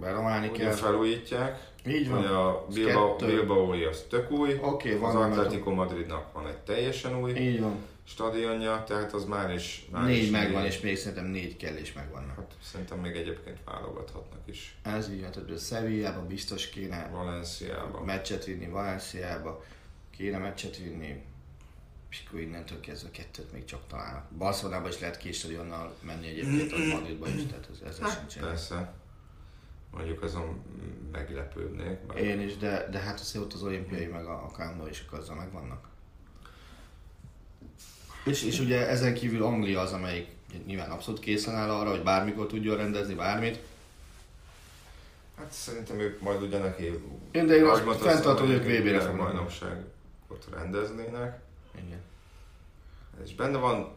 [0.00, 0.72] Beromálni kell.
[0.72, 1.70] felújítják.
[1.86, 2.18] Így van.
[2.18, 3.32] Ugye a Az Bilbao, kettő.
[3.32, 7.76] Bilbaói az tök új, Oké, az van Atletico Madridnak van egy teljesen új Így van.
[8.04, 9.86] stadionja, tehát az már is...
[9.92, 12.36] Már Négy is megvan, négy- és még szerintem négy kell és megvannak.
[12.36, 14.76] Hát szerintem még egyébként válogathatnak is.
[14.82, 18.02] Ez így tehát a Sevillában biztos kéne Valenciában.
[18.04, 19.64] meccset vinni, Valenciába
[20.16, 21.22] kéne meccset vinni,
[22.10, 24.30] és akkor innentől kezdve kettőt még csak találnak.
[24.38, 28.56] Barcelonában is lehet két stadionnal menni egyébként, a Madridba is, tehát ez, ezzel sem csinál.
[29.96, 30.62] Mondjuk azon
[31.12, 31.98] meglepődnék.
[32.06, 35.04] Mert Én is, de, de hát azért ott az olimpiai meg a, a Nou is
[35.10, 35.88] azzal megvannak.
[38.24, 40.28] És, és ugye ezen kívül Anglia az, amelyik
[40.66, 43.58] nyilván abszolút készen áll arra, hogy bármikor tudjon rendezni bármit.
[45.36, 46.84] Hát szerintem ők majd ugye neki...
[47.30, 49.26] Én, de én azt fenntartom, hogy ők VB-re fognak.
[49.26, 51.40] bajnokságot rendeznének.
[51.86, 52.00] Igen.
[53.24, 53.92] És benne van,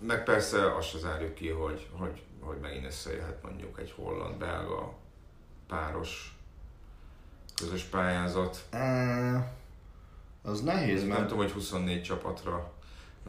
[0.00, 4.98] meg persze azt se zárjuk ki, hogy, hogy, hogy megint összejöhet mondjuk egy holland-belga
[5.70, 6.34] páros
[7.54, 8.66] közös pályázat.
[8.70, 9.52] Á,
[10.42, 12.72] az nehéz, Nem mert tudom, hogy 24 csapatra.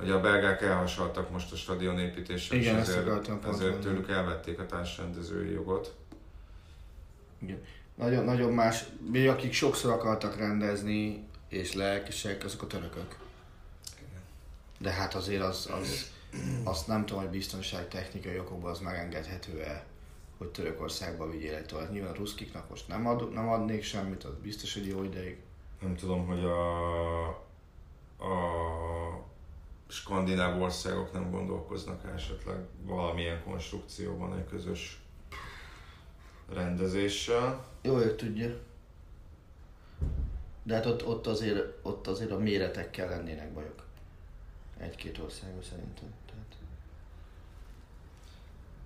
[0.02, 4.66] Ugye a belgák elhasaltak most a stadion építéssel, Igen, és ezért, ezért tőlük elvették a
[4.66, 5.96] társrendezői jogot.
[7.40, 7.62] Igen.
[7.96, 13.16] Nagyon, nagyon más, még akik sokszor akartak rendezni, és lelkesek, azok a törökök.
[14.78, 16.12] De hát azért az, az,
[16.64, 19.86] azt nem tudom, hogy biztonság technikai okokból az megengedhető-e,
[20.42, 21.92] hogy Törökországba vigyél egy tovább.
[21.92, 25.38] Nyilván a ruszkiknak most nem, ad, nem adnék semmit, az biztos, hogy jó ideig.
[25.82, 27.28] Nem tudom, hogy a,
[28.18, 28.36] a
[29.88, 35.02] skandináv országok nem gondolkoznak esetleg valamilyen konstrukcióban egy közös
[36.54, 37.66] rendezéssel.
[37.82, 38.60] Jó, ő tudja.
[40.64, 43.84] De hát ott, ott, azért, ott azért a méretekkel lennének bajok.
[44.78, 46.14] Egy-két országban szerintem.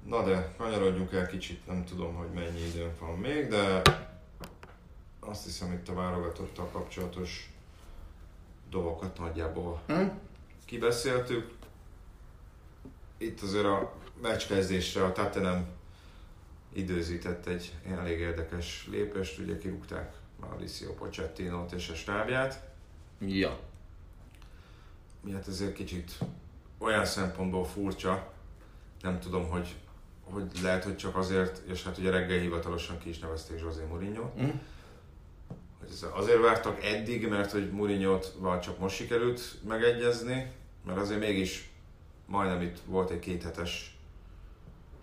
[0.05, 3.81] Na de, kanyarodjunk el kicsit, nem tudom, hogy mennyi időnk van még, de
[5.19, 7.49] azt hiszem itt a válogatottal kapcsolatos
[8.69, 10.07] dolgokat nagyjából Hm?
[10.65, 11.53] kibeszéltük.
[13.17, 15.65] Itt azért a meccskezdésre a Tottenham
[16.73, 22.69] időzített egy elég érdekes lépést, ugye kirúgták Mauricio Pochettinót és a stábját.
[23.19, 23.59] Ja.
[25.21, 26.17] Mi hát ezért kicsit
[26.77, 28.33] olyan szempontból furcsa,
[29.01, 29.75] nem tudom, hogy,
[30.31, 34.31] hogy lehet, hogy csak azért, és hát ugye reggel hivatalosan ki is nevezték José mourinho
[35.89, 40.51] ez azért vártak eddig, mert hogy Mourinho-t csak most sikerült megegyezni,
[40.85, 41.69] mert azért mégis
[42.25, 43.97] majdnem itt volt egy kéthetes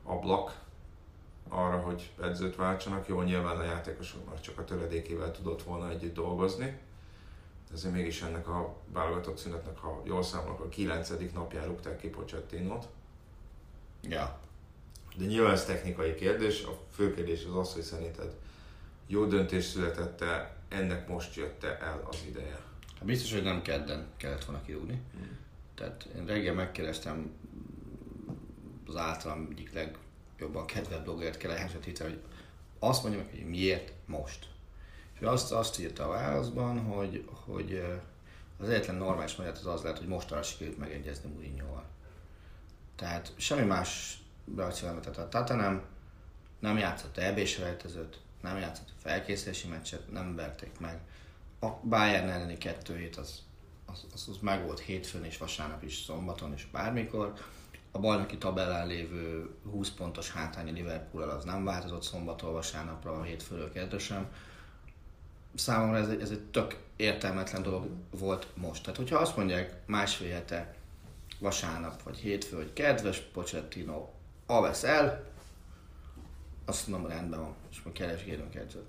[0.04, 0.60] ablak
[1.48, 3.08] arra, hogy edzőt váltsanak.
[3.08, 6.78] Jó, nyilván a játékosoknak csak a töredékével tudott volna együtt dolgozni.
[7.68, 12.08] De azért mégis ennek a válogatott szünetnek, ha jól számolok, a kilencedik napján rúgták ki
[12.08, 12.88] Pochettinót.
[14.02, 14.38] Ja.
[15.16, 18.34] De nyilván ez technikai kérdés, a fő kérdés az az, hogy szerinted
[19.06, 22.60] jó döntés születette, ennek most jött el az ideje.
[22.94, 25.00] Hát biztos, hogy nem kedden kellett volna kirúgni.
[25.74, 27.30] Tehát én reggel megkérdeztem
[28.86, 32.20] az általam egyik legjobban kedvelt bloggert kell elhensíteni, hogy
[32.78, 34.46] azt mondja meg, hogy miért most.
[35.14, 37.84] És azt, azt írta a válaszban, hogy, hogy
[38.58, 41.84] az egyetlen normális magyarázat az az lehet, hogy mostanra sikerült megegyezni Mourinho-val.
[42.96, 45.82] Tehát semmi más nem tehát a Tatanem
[46.58, 51.00] nem játszott eb selejtezőt, nem játszott felkészülési meccset, nem verték meg.
[51.60, 53.42] A Bayern elleni kettő hét az,
[53.86, 57.32] az, az, az meg volt hétfőn és vasárnap is, szombaton és bármikor.
[57.90, 63.98] A bajnoki tabellán lévő 20 pontos hátányi Liverpool az nem változott szombattól vasárnapra, a hétfőről
[63.98, 64.32] sem.
[65.54, 68.82] számomra ez ez egy tök értelmetlen dolog volt most.
[68.82, 70.74] Tehát, hogyha azt mondják másfél hete,
[71.38, 74.08] vasárnap, vagy hétfő, hogy kedves Pochettino,
[74.56, 75.24] avesz el,
[76.64, 78.88] azt mondom, rendben van, és majd keresgélünk edzőt.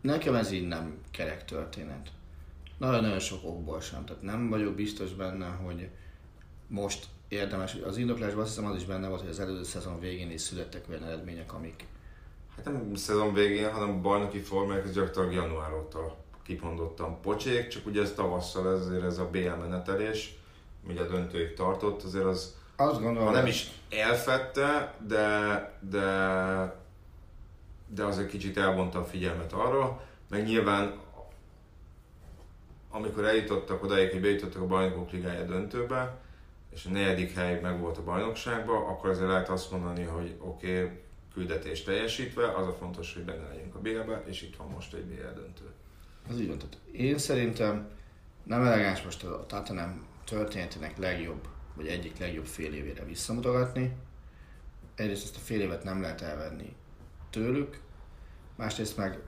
[0.00, 2.08] Nekem ez így nem kerek történet.
[2.78, 5.88] Nagyon-nagyon sok okból sem, tehát nem vagyok biztos benne, hogy
[6.66, 10.30] most érdemes, az indoklásban azt hiszem az is benne volt, hogy az előző szezon végén
[10.30, 11.86] is születtek olyan eredmények, amik
[12.56, 18.02] Hát nem szezon végén, hanem bajnoki formák, ez gyakorlatilag január óta kimondottan pocsék, csak ugye
[18.02, 20.38] ez tavasszal ezért ez a BL menetelés,
[20.88, 26.06] ugye a döntőig tartott, azért az azt gondolom, ha nem is elfette, de, de,
[27.86, 31.04] de azért kicsit elvonta a figyelmet arra, meg nyilván
[32.90, 36.18] amikor eljutottak odáig, hogy bejutottak a bajnokok ligája döntőbe,
[36.74, 40.82] és a negyedik hely meg volt a bajnokságban, akkor azért lehet azt mondani, hogy oké,
[40.82, 40.98] okay,
[41.34, 45.04] küldetés teljesítve, az a fontos, hogy benne legyünk a BL-be, és itt van most egy
[45.04, 45.64] BL döntő.
[46.30, 46.46] Ez így.
[46.46, 47.88] Tehát én szerintem
[48.42, 53.96] nem elegáns most a Tottenham történetének legjobb, vagy egyik legjobb fél évére visszamutogatni.
[54.94, 56.76] Egyrészt ezt a fél évet nem lehet elvenni
[57.30, 57.80] tőlük,
[58.56, 59.18] másrészt meg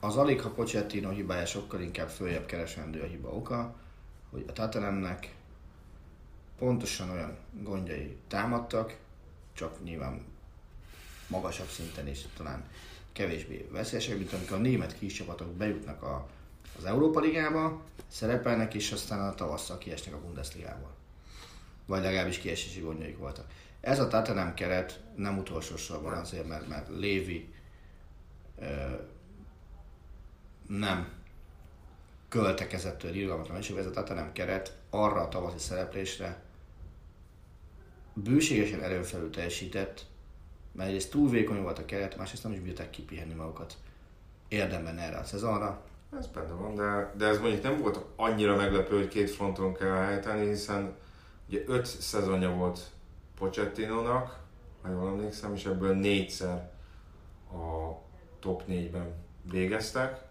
[0.00, 3.74] az alig, ha Pochettino hibája sokkal inkább följebb keresendő a hiba oka,
[4.30, 5.34] hogy a Tottenhamnek
[6.58, 8.96] pontosan olyan gondjai támadtak,
[9.52, 10.24] csak nyilván
[11.26, 12.64] magasabb szinten is talán
[13.12, 16.28] kevésbé veszélyesek, mint amikor a német kis csapatok bejutnak a,
[16.78, 20.97] az Európa Ligába, szerepelnek, és aztán a tavasszal kiesnek a Bundesligából.
[21.88, 23.46] Vagy legalábbis kiesési gondjaik voltak.
[23.80, 27.54] Ez a Tottenham keret nem utolsó sorban azért, mert, mert Lévi
[28.58, 28.66] ö,
[30.66, 31.08] nem
[32.28, 36.42] költekezett tőle irgalmatlan, és ez a Tottenham keret arra a tavaszi szereplésre
[38.14, 40.06] bőségesen erőfelül teljesített,
[40.72, 43.76] mert egyrészt túl vékony volt a keret, másrészt nem is bírták kipihenni magukat
[44.48, 45.82] érdemben erre a szezonra.
[46.18, 49.94] Ez benne van, de, de ez mondjuk nem volt annyira meglepő, hogy két fronton kell
[49.94, 50.94] helyteni, hiszen
[51.48, 52.80] ugye öt szezonja volt
[53.38, 54.38] Pochettinónak,
[54.82, 56.70] ha jól emlékszem, és ebből négyszer
[57.52, 57.92] a
[58.40, 59.14] top négyben
[59.50, 60.26] végeztek.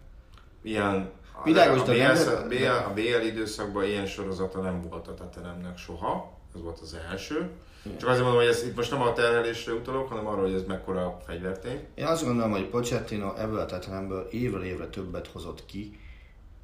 [0.62, 1.10] Ilyen
[1.44, 6.38] Világos, a, BL, nem- BL, a BL időszakban ilyen sorozata nem volt a Tottenhamnek soha,
[6.54, 7.50] ez volt az első.
[7.96, 10.64] Csak azért mondom, hogy ez itt most nem a terhelésre utalok, hanem arra, hogy ez
[10.66, 11.86] mekkora fegyvertény.
[11.94, 15.98] Én azt gondolom, hogy Pochettino ebből a Tottenhamből évről évre többet hozott ki,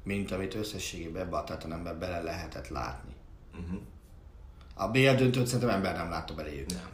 [0.03, 3.15] mint amit összességében ebbe a Tottenhamba bele lehetett látni.
[3.59, 3.79] Uh-huh.
[4.77, 6.69] A BL döntőt szerintem ember nem látta beléjük.
[6.69, 6.89] Nem.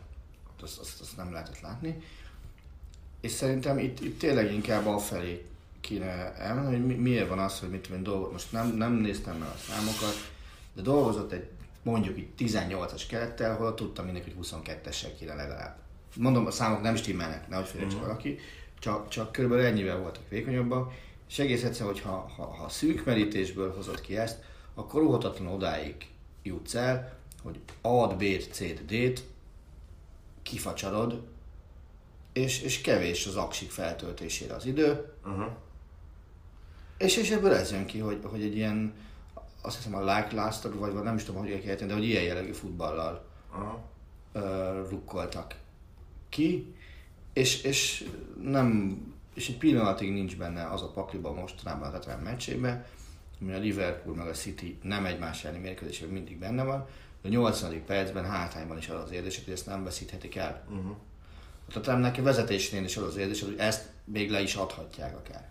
[0.62, 2.04] Azt, azt, azt nem lehetett látni.
[3.22, 5.46] És szerintem itt, itt tényleg inkább afelé
[5.82, 9.38] kéne elmenni, hogy mi, miért van az, hogy mit tudom dolgot, most nem, nem néztem
[9.38, 10.32] meg a számokat,
[10.74, 11.50] de dolgozott egy
[11.84, 15.78] mondjuk itt 18-as kerettel, hol tudtam mindenki, hogy 22-essel kéne legalább.
[16.16, 18.40] Mondom, a számok nem stimmelnek, nehogy félre csak valaki,
[18.80, 20.94] csak, csak körülbelül ennyivel voltak vékonyabbak,
[21.30, 24.40] és egész egyszerűen, hogy ha, ha, ha szűk merítésből hozott ki ezt,
[24.74, 25.96] akkor óhatatlan odáig
[26.44, 29.24] jutsz el, hogy A-t, B-t, C-t, D-t
[30.42, 31.22] kifacsarod,
[32.34, 35.52] és, és kevés az aksik feltöltésére az idő, Uh-huh.
[36.98, 38.94] és, és ebből ez jön ki, hogy, hogy egy ilyen,
[39.62, 42.24] azt hiszem a like last vagy, vagy nem is tudom, hogy kell de hogy ilyen
[42.24, 43.84] jellegű futballal Aha.
[44.34, 45.56] uh, rukkoltak
[46.30, 46.76] ki,
[47.34, 48.10] és, és
[48.44, 48.98] nem,
[49.34, 52.86] és egy pillanatig nincs benne az a pakliba mostanában a Tottenham meccsében,
[53.42, 56.88] ami a Liverpool meg a City nem egymás elleni mérkőzésben mindig benne van,
[57.22, 57.86] de a 80.
[57.86, 60.63] percben hátrányban is az az érzés, hogy ezt nem veszíthetik el.
[60.69, 60.95] Uh-huh.
[61.67, 65.49] A Tottenhamnek a vezetésnél is az az érzés, hogy ezt még le is adhatják akár.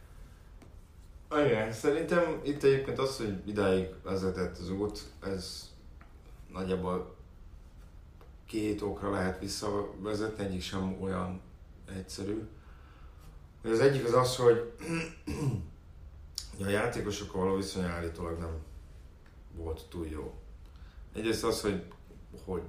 [1.47, 5.71] Igen, szerintem itt egyébként az, hogy idáig vezetett az út, ez
[6.53, 7.17] nagyjából
[8.47, 11.41] két okra lehet visszavezetni, egyik sem olyan
[11.97, 12.49] egyszerű.
[13.65, 14.73] Az egyik az az, hogy
[16.67, 18.59] a játékosokkal való viszony állítólag nem
[19.57, 20.35] volt túl jó.
[21.15, 21.83] Egyrészt az, hogy,
[22.45, 22.63] hogy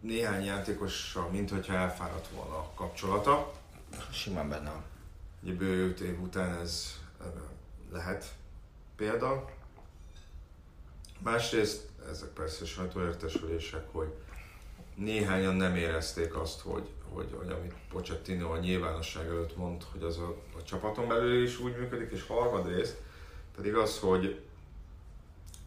[0.00, 3.52] néhány játékossal, mintha elfáradt volna a kapcsolata,
[4.12, 4.84] Simán benne van.
[5.42, 7.00] Ugye bő év után ez
[7.92, 8.34] lehet
[8.96, 9.50] példa.
[11.18, 14.14] Másrészt, ezek persze sajtóértesülések, hogy
[14.94, 20.18] néhányan nem érezték azt, hogy, hogy, hogy amit Pochettino a nyilvánosság előtt mond, hogy az
[20.18, 22.96] a, a csapaton belül is úgy működik, és harmadrészt
[23.56, 24.45] pedig az, hogy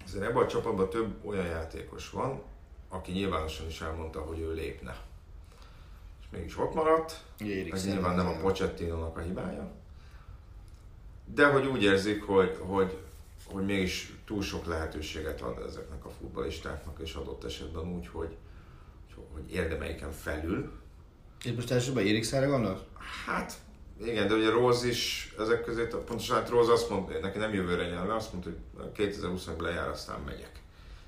[0.09, 2.41] azért ebben a csapatban több olyan játékos van,
[2.89, 4.97] aki nyilvánosan is elmondta, hogy ő lépne.
[6.21, 7.23] És mégis ott maradt,
[7.71, 8.31] ez nyilván nem a.
[8.31, 9.71] Pochettino-nak a hibája.
[11.25, 12.97] De hogy úgy érzik, hogy, hogy,
[13.51, 18.37] hogy mégis túl sok lehetőséget ad ezeknek a futballistáknak, és adott esetben úgy, hogy,
[19.33, 20.71] hogy érdemeiken felül.
[21.43, 22.81] Itt most elsősorban Érikszára gondolsz?
[23.25, 23.53] Hát
[24.05, 27.89] Igen, de ugye Rose is ezek közé, pontosan hát Rose azt mondta, neki nem jövőre
[27.89, 30.61] nyelve, azt mondta, hogy 2020 lejár, aztán megyek.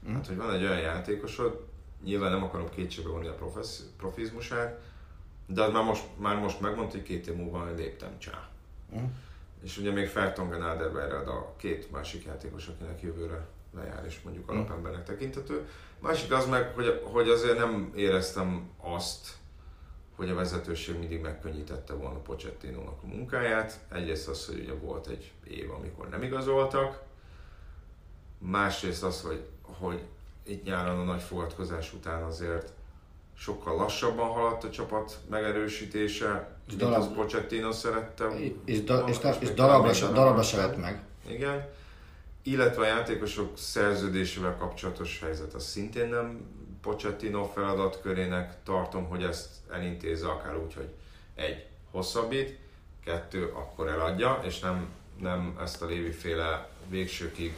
[0.09, 0.13] Mm.
[0.13, 1.65] Hát, hogy van egy olyan játékosod,
[2.03, 4.79] nyilván nem akarom kétségbe vonni a profiz, profizmusát,
[5.45, 8.49] de az már most, már most megmondta, hogy két év múlva léptem csá.
[8.95, 9.05] Mm.
[9.63, 14.55] És ugye még Fertongen Adelberred a két másik játékos, akinek jövőre lejár, és mondjuk mm.
[14.55, 15.67] alapembernek tekintető.
[15.99, 19.39] Másik az meg, hogy, hogy azért nem éreztem azt,
[20.21, 23.79] hogy a vezetőség mindig megkönnyítette volna pochettino a munkáját.
[23.91, 27.01] Egyrészt az, hogy ugye volt egy év, amikor nem igazoltak,
[28.37, 30.01] másrészt az, hogy, hogy
[30.43, 32.71] itt nyáron a nagy fogadkozás után azért
[33.37, 38.27] sokkal lassabban haladt a csapat megerősítése, és mint darab, az Pochettino szerette.
[38.65, 41.03] És, da, és, és darabra, darabra, darabra se lett meg.
[41.27, 41.67] Igen.
[42.43, 50.27] Illetve a játékosok szerződésével kapcsolatos helyzet az szintén nem Pochettino feladatkörének tartom, hogy ezt elintézze
[50.27, 50.89] akár úgy, hogy
[51.35, 52.59] egy, hosszabbít,
[53.03, 57.53] kettő, akkor eladja, és nem, nem ezt a Lévi féle végsőkig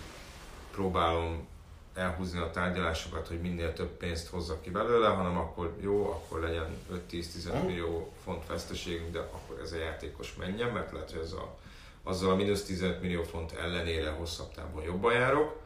[0.72, 1.48] próbálom
[1.94, 6.78] elhúzni a tárgyalásokat, hogy minél több pénzt hozzak ki belőle, hanem akkor jó, akkor legyen
[7.12, 7.66] 5-10-15 mm.
[7.66, 11.58] millió font veszteségünk, de akkor ez a játékos menjen, mert lehet, hogy ez a,
[12.04, 15.62] azzal a mínusz 15 millió font ellenére hosszabb távon jobban járok.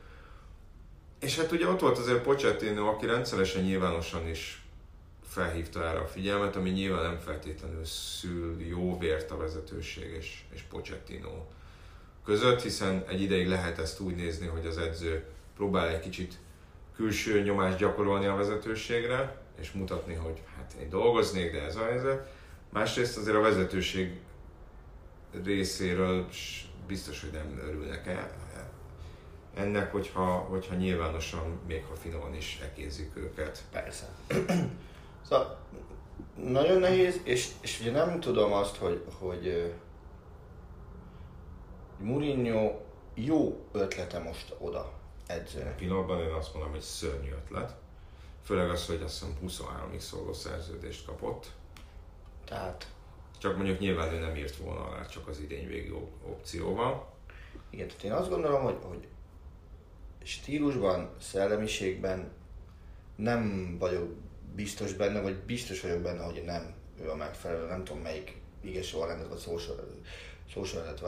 [1.19, 4.61] És hát ugye ott volt azért Pochettino, aki rendszeresen nyilvánosan is
[5.27, 10.61] felhívta erre a figyelmet, ami nyilván nem feltétlenül szül jó vért a vezetőség és, és
[10.61, 11.45] Pochettino
[12.25, 16.37] között, hiszen egy ideig lehet ezt úgy nézni, hogy az edző próbál egy kicsit
[16.95, 22.31] külső nyomást gyakorolni a vezetőségre, és mutatni, hogy hát én dolgoznék, de ez a helyzet.
[22.69, 24.19] Másrészt azért a vezetőség
[25.43, 26.27] részéről
[26.87, 28.46] biztos, hogy nem örülnek el
[29.57, 33.63] ennek, hogyha, hogyha nyilvánosan, még ha finoman is ekézik őket.
[33.71, 34.09] Persze.
[35.29, 35.57] szóval
[36.43, 39.73] nagyon nehéz, és, és ugye nem tudom azt, hogy, hogy
[41.99, 42.79] Mourinho
[43.13, 44.93] jó ötlete most oda
[45.27, 45.75] edzőnek.
[45.75, 47.75] Pillanatban én azt mondom, hogy szörnyű ötlet.
[48.43, 51.51] Főleg az, hogy azt hiszem 23-ig szóló szerződést kapott.
[52.45, 52.87] Tehát...
[53.39, 55.93] Csak mondjuk nyilván ő nem írt volna alá csak az idény végi
[56.25, 57.13] opcióval.
[57.69, 59.07] Igen, tehát én azt gondolom, hogy, hogy
[60.27, 62.31] stílusban, szellemiségben
[63.15, 64.15] nem vagyok
[64.55, 68.81] biztos benne, vagy biztos vagyok benne, hogy nem ő a megfelelő, nem tudom melyik ige
[68.81, 69.61] sorrendet vagy
[70.53, 71.03] szósorrendet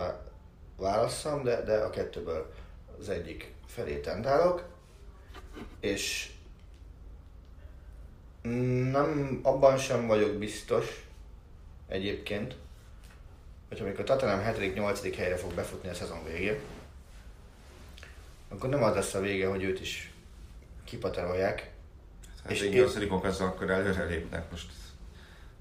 [0.77, 2.53] válasszam, de, de a kettőből
[2.99, 4.63] az egyik felé tendálok,
[5.79, 6.31] és
[8.91, 11.05] nem, abban sem vagyok biztos
[11.87, 12.55] egyébként,
[13.69, 15.13] hogy amikor Tottenham 7.-8.
[15.17, 16.59] helyre fog befutni a szezon végén,
[18.49, 20.13] akkor nem az lesz a vége, hogy őt is
[20.83, 21.71] kipaterolják.
[22.43, 22.83] Hát és én...
[23.09, 24.71] a azzal akkor előre lépnek most.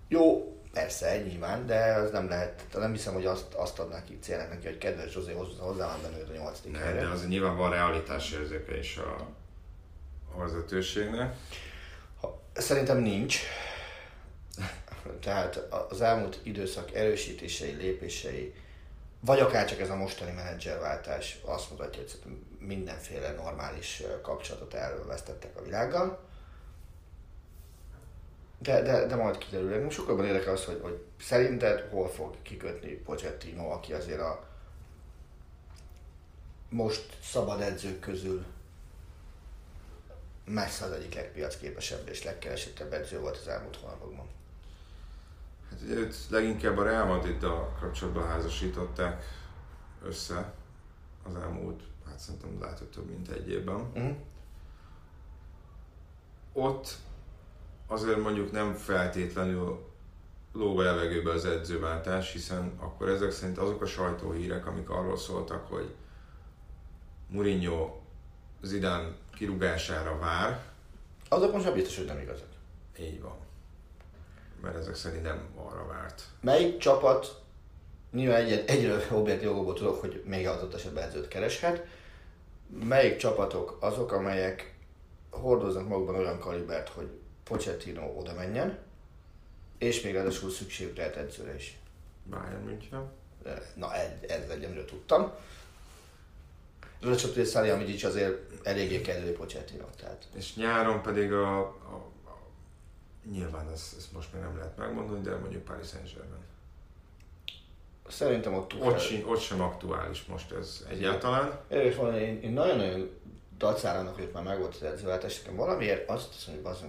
[0.09, 4.49] Jó, persze, nyilván, de az nem lehet, nem hiszem, hogy azt, azt adnák ki célnak
[4.49, 7.01] neki, hogy kedves Zsuzé hozzá van benne a nyolcadik ne, helyre.
[7.01, 9.29] De az nyilván van realitás érzéke is a,
[10.35, 11.37] a vezetőségnek.
[12.21, 13.39] Ha, szerintem nincs.
[15.25, 15.57] Tehát
[15.89, 18.55] az elmúlt időszak erősítései, lépései,
[19.21, 25.63] vagy akár csak ez a mostani menedzserváltás azt mutatja, hogy mindenféle normális kapcsolatot elvesztettek a
[25.63, 26.27] világgal.
[28.59, 29.83] De, de, de majd kiderül.
[29.83, 34.47] Most sokkal érdekel az, hogy, hogy szerinted hol fog kikötni Pochettino, aki azért a
[36.69, 38.45] most szabad edzők közül
[40.45, 44.27] messze az egyik legpiacképesebb és legkeresettebb edző volt az elmúlt hónapokban.
[45.79, 49.25] Hát ugye őt leginkább a Real Madrid-dal kapcsolatban házasították
[50.05, 50.53] össze
[51.23, 53.75] az elmúlt, hát szerintem lehet, hogy több mint egy évben.
[53.75, 54.17] Uh-huh.
[56.53, 56.97] Ott
[57.87, 59.87] azért mondjuk nem feltétlenül
[60.53, 65.69] lóg a levegőbe az edzőváltás, hiszen akkor ezek szerint azok a sajtóhírek, amik arról szóltak,
[65.69, 65.95] hogy
[67.29, 67.97] Mourinho
[68.63, 70.65] Zidane kirúgására vár.
[71.29, 72.49] Azok most már biztos, hogy nem igazak.
[72.99, 73.47] Így van
[74.63, 76.23] mert ezek szerint nem arra várt.
[76.41, 77.43] Melyik csapat,
[78.13, 81.87] nyilván egy, egyre objektív jogokból tudok, hogy még adott esetben edzőt kereshet,
[82.85, 84.75] melyik csapatok azok, amelyek
[85.31, 87.09] hordoznak magukban olyan kalibert, hogy
[87.45, 88.79] Pochettino oda menjen,
[89.79, 91.79] és még ráadásul szükségük lehet edzőre is.
[92.31, 93.11] Bayern München.
[93.75, 95.33] Na, ez, ez egy, amiről tudtam.
[97.01, 99.85] Ráadásul hogy Szali Amidic azért eléggé kedvő Pochettino.
[100.01, 100.27] Tehát.
[100.35, 102.08] És nyáron pedig a, a
[103.31, 106.43] Nyilván ezt, ezt most még nem lehet megmondani, de mondjuk Paris Saint-Germain.
[108.09, 111.59] Szerintem ott, ott, sem, ott sem aktuális most ez egyáltalán.
[111.69, 113.11] És van, én, én nagyon-nagyon
[113.59, 116.85] dacára hogy már megvolt az edzőváltás, nekem valamiért azt hiszem, hogy az,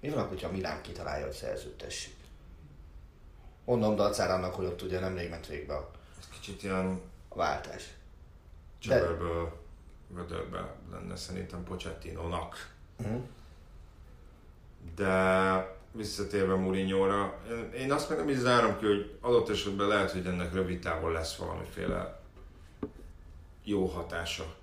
[0.00, 2.14] mi van, hogyha Milán kitalálja, hogy szerződtessék.
[3.64, 7.94] Mondom dacára annak, hogy ott ugye nemrég ment végbe a, Ez kicsit ilyen a váltás.
[8.78, 9.60] csöverből,
[10.08, 12.74] vödörbe lenne szerintem Pochettinónak.
[12.98, 13.22] Uh-huh.
[14.96, 17.34] De visszatérve Mourinho-ra,
[17.76, 21.12] én, azt meg nem is zárom ki, hogy adott esetben lehet, hogy ennek rövid távon
[21.12, 22.20] lesz valamiféle
[23.64, 24.54] jó hatása.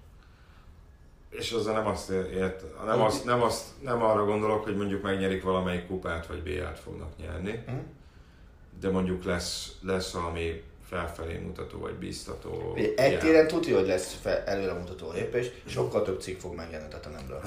[1.29, 5.43] És azzal nem azt ért, nem, azt, nem, azt, nem arra gondolok, hogy mondjuk megnyerik
[5.43, 7.77] valamelyik kupát, vagy BL-t fognak nyerni, Mhm.
[8.79, 12.75] de mondjuk lesz, lesz valami felfelé mutató, vagy bíztató.
[12.95, 17.41] Egy téren tudja, hogy lesz fel, előremutató lépés, sokkal több cikk fog megjelenni a nemről.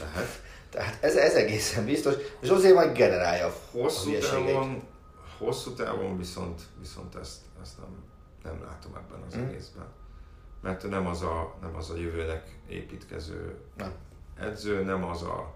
[0.00, 0.42] Lehet.
[0.70, 4.46] Tehát ez, ez egészen biztos, és azért majd generálja a Hosszú hülyeségeit.
[4.46, 4.82] távon,
[5.38, 8.04] hosszú távon viszont, viszont ezt, ezt nem,
[8.42, 9.44] nem látom ebben az Mm.
[9.46, 9.86] egészben.
[10.62, 13.92] Mert nem az, a, nem az a jövőnek építkező Nem.
[14.38, 15.54] edző, nem az a,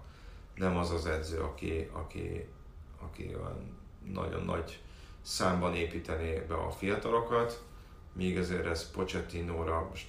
[0.55, 2.47] nem az, az edző, aki, aki,
[3.01, 3.77] aki olyan
[4.13, 4.81] nagyon nagy
[5.21, 7.63] számban építené be a fiatalokat,
[8.13, 10.07] míg azért ez Pochettinóra, most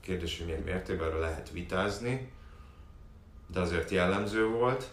[0.00, 2.32] kérdés, hogy milyen mértékben lehet vitázni,
[3.52, 4.88] de azért jellemző volt.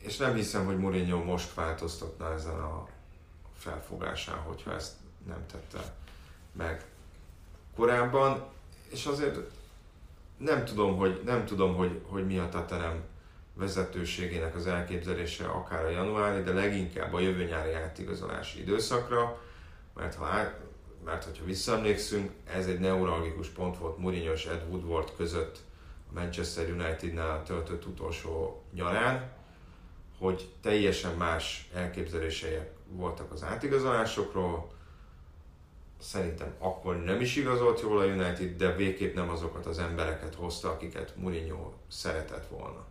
[0.00, 2.88] És nem hiszem, hogy Mourinho most változtatna ezen a
[3.56, 4.92] felfogásán, hogyha ezt
[5.26, 5.94] nem tette
[6.52, 6.84] meg
[7.76, 8.44] korábban.
[8.88, 9.38] És azért
[10.36, 13.00] nem tudom, hogy, nem tudom, hogy, hogy mi a Tottenham
[13.54, 19.42] vezetőségének az elképzelése akár a januári, de leginkább a jövő nyári átigazolási időszakra,
[19.94, 20.26] mert ha,
[21.04, 25.58] mert hogyha visszaemlékszünk, ez egy neuralgikus pont volt Mourinho és Ed Woodward között
[26.10, 29.32] a Manchester United-nál töltött utolsó nyarán,
[30.18, 34.70] hogy teljesen más elképzelései voltak az átigazolásokról,
[36.00, 40.70] szerintem akkor nem is igazolt jól a United, de végképp nem azokat az embereket hozta,
[40.70, 42.86] akiket Mourinho szeretett volna.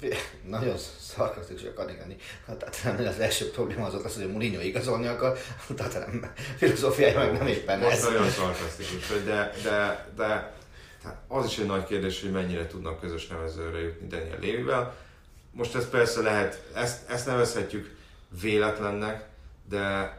[0.48, 2.16] Nagyon szarkasztikus akarnék lenni.
[2.46, 5.38] Tehát nem az első probléma az ott az, hogy Mourinho igazolni akar,
[5.76, 8.04] tehát nem filozófiája meg nem éppen Most ez.
[8.04, 10.54] nagyon szarkasztikus, de, de, de
[11.02, 14.94] tehát az is egy nagy kérdés, hogy mennyire tudnak közös nevezőre jutni Daniel Lévivel.
[15.52, 17.96] Most ez persze lehet, ezt, ezt nevezhetjük
[18.40, 19.28] véletlennek,
[19.68, 20.16] de,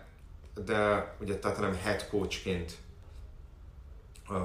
[0.66, 2.72] de ugye tehát nem head coachként
[4.30, 4.38] uh,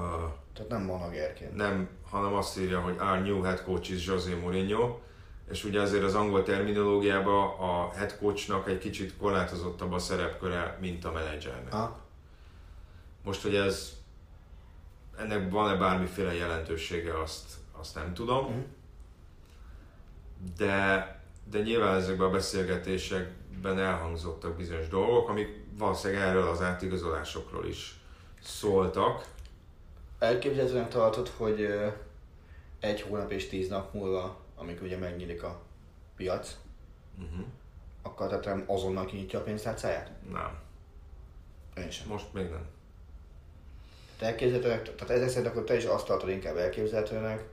[0.53, 1.55] Tehát nem managerként.
[1.55, 4.99] nem, hanem azt írja, hogy our new head coach is José Mourinho,
[5.51, 11.05] és ugye azért az angol terminológiában a head coachnak egy kicsit korlátozottabb a szerepköre, mint
[11.05, 11.71] a menedzsernek.
[11.71, 11.99] Ha?
[13.23, 13.93] Most, hogy ez
[15.17, 18.45] ennek van-e bármiféle jelentősége, azt, azt nem tudom.
[18.45, 18.59] Mhm.
[20.57, 21.21] De,
[21.51, 27.95] de nyilván ezekben a beszélgetésekben elhangzottak bizonyos dolgok, amik valószínűleg erről az átigazolásokról is
[28.41, 29.25] szóltak.
[30.19, 31.69] Elképzelhetőnek tartod, hogy
[32.79, 35.59] egy hónap és tíz nap múlva, amikor ugye megnyílik a
[36.15, 36.55] piac,
[37.17, 37.45] Uh-huh.
[38.01, 40.11] akkor tehát nem azonnal kinyitja a pénztárcáját?
[40.31, 40.57] Nem,
[41.77, 42.07] Én sem.
[42.07, 42.65] most még nem.
[44.19, 47.43] Te elképzelhetőnek, tehát ezek szerint akkor te is azt tartod inkább elképzelhetőnek,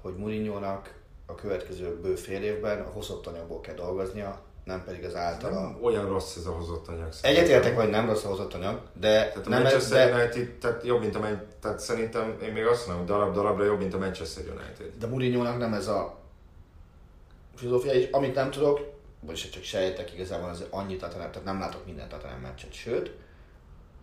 [0.00, 0.94] hogy Mourinho-nak
[1.26, 5.60] a következő bő fél évben a hozott anyagból kell dolgoznia, nem pedig az általa.
[5.60, 7.08] Nem olyan rossz ez a hozott anyag.
[7.22, 10.84] Egyetértek, hogy nem rossz a hozott anyag, de Tehát a nem Manchester de, United, tehát
[10.84, 13.98] jobb, mint a Man- tehát szerintem én még azt mondom, hogy darab-darabra jobb, mint a
[13.98, 14.92] Manchester United.
[14.98, 16.24] de Mourinho-nak nem ez a
[17.56, 18.80] filozófia, és amit nem tudok,
[19.20, 23.10] vagyis csak sejtek igazából, az annyit Tottenham, tehát nem látok minden Tottenham meccset, sőt,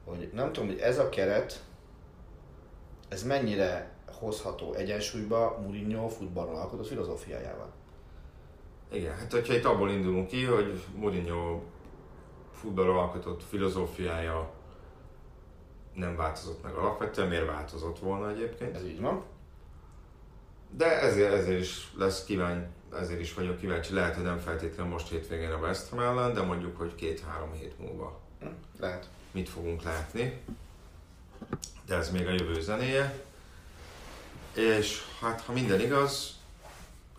[0.05, 1.63] hogy nem tudom, hogy ez a keret,
[3.09, 7.71] ez mennyire hozható egyensúlyba Mourinho futballról alkotott filozófiájával.
[8.91, 11.61] Igen, hát hogyha itt abból indulunk ki, hogy Mourinho
[12.51, 14.51] futballról alkotott filozófiája
[15.93, 18.75] nem változott meg alapvetően, miért változott volna egyébként?
[18.75, 19.23] Ez így van.
[20.69, 22.67] De ezért, ezért is lesz kíváncsi,
[22.99, 26.41] ezért is vagyok kíváncsi, lehet, hogy nem feltétlenül most hétvégén a West Ham ellen, de
[26.41, 28.47] mondjuk, hogy két-három hét múlva Hm,
[28.79, 29.07] Lehet.
[29.31, 30.41] mit fogunk látni.
[31.85, 33.23] De ez még a jövő zenéje.
[34.53, 36.35] És hát, ha minden igaz,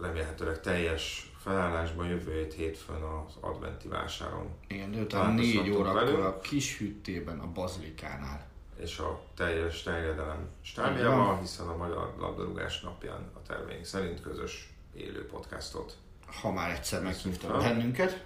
[0.01, 6.41] remélhetőleg teljes felállásban jövő hét hétfőn az adventi vásáron Igen, délután Találkozhatunk 4 órakor a
[6.41, 8.47] kis hüttében, a bazilikánál.
[8.81, 15.27] és a teljes terjedelem stábjával, hiszen a Magyar Labdarúgás napján a terveink szerint közös élő
[15.27, 15.97] podcastot.
[16.41, 18.25] Ha már egyszer meghívtak bennünket.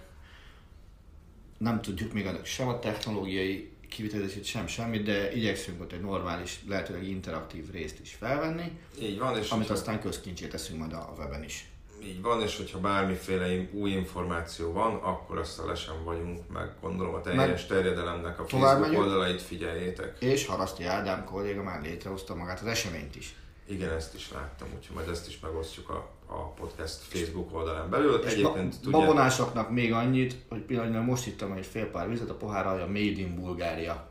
[1.58, 6.60] Nem tudjuk még annak sem a technológiai kivitelezését, sem semmit, de igyekszünk ott egy normális,
[6.68, 10.96] lehetőleg interaktív részt is felvenni, Így van, és amit hogyha- aztán közkincsé teszünk majd a
[10.96, 11.70] a weben is.
[12.04, 17.14] Így van, és hogyha bármiféle új információ van, akkor azt le sem vagyunk, meg gondolom
[17.14, 18.98] a teljes terjedelemnek a Facebook megyünk?
[18.98, 20.16] oldalait figyeljétek.
[20.20, 23.34] És Haraszti Ádám kolléga már létrehozta magát az eseményt is.
[23.70, 28.14] Igen, ezt is láttam, úgyhogy majd ezt is megosztjuk a, a podcast Facebook oldalán belül.
[28.14, 32.30] És Egyébként ba- tudja, babonásoknak még annyit, hogy pillanatnyilag most ittam egy fél pár vizet,
[32.30, 34.08] a pohár alja Made in Bulgária.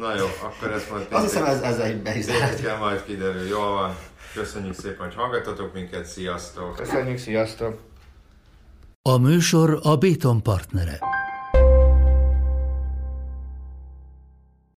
[0.00, 2.38] na jó, akkor ezt majd Azt hiszem ez, ezzel így be is zárt.
[2.54, 3.46] pénteken majd kiderül.
[3.46, 3.96] Jól van.
[4.34, 6.04] Köszönjük szépen, hogy hallgattatok minket.
[6.06, 6.76] Sziasztok!
[6.76, 7.78] Köszönjük, sziasztok!
[9.02, 10.98] A műsor a Béton partnere.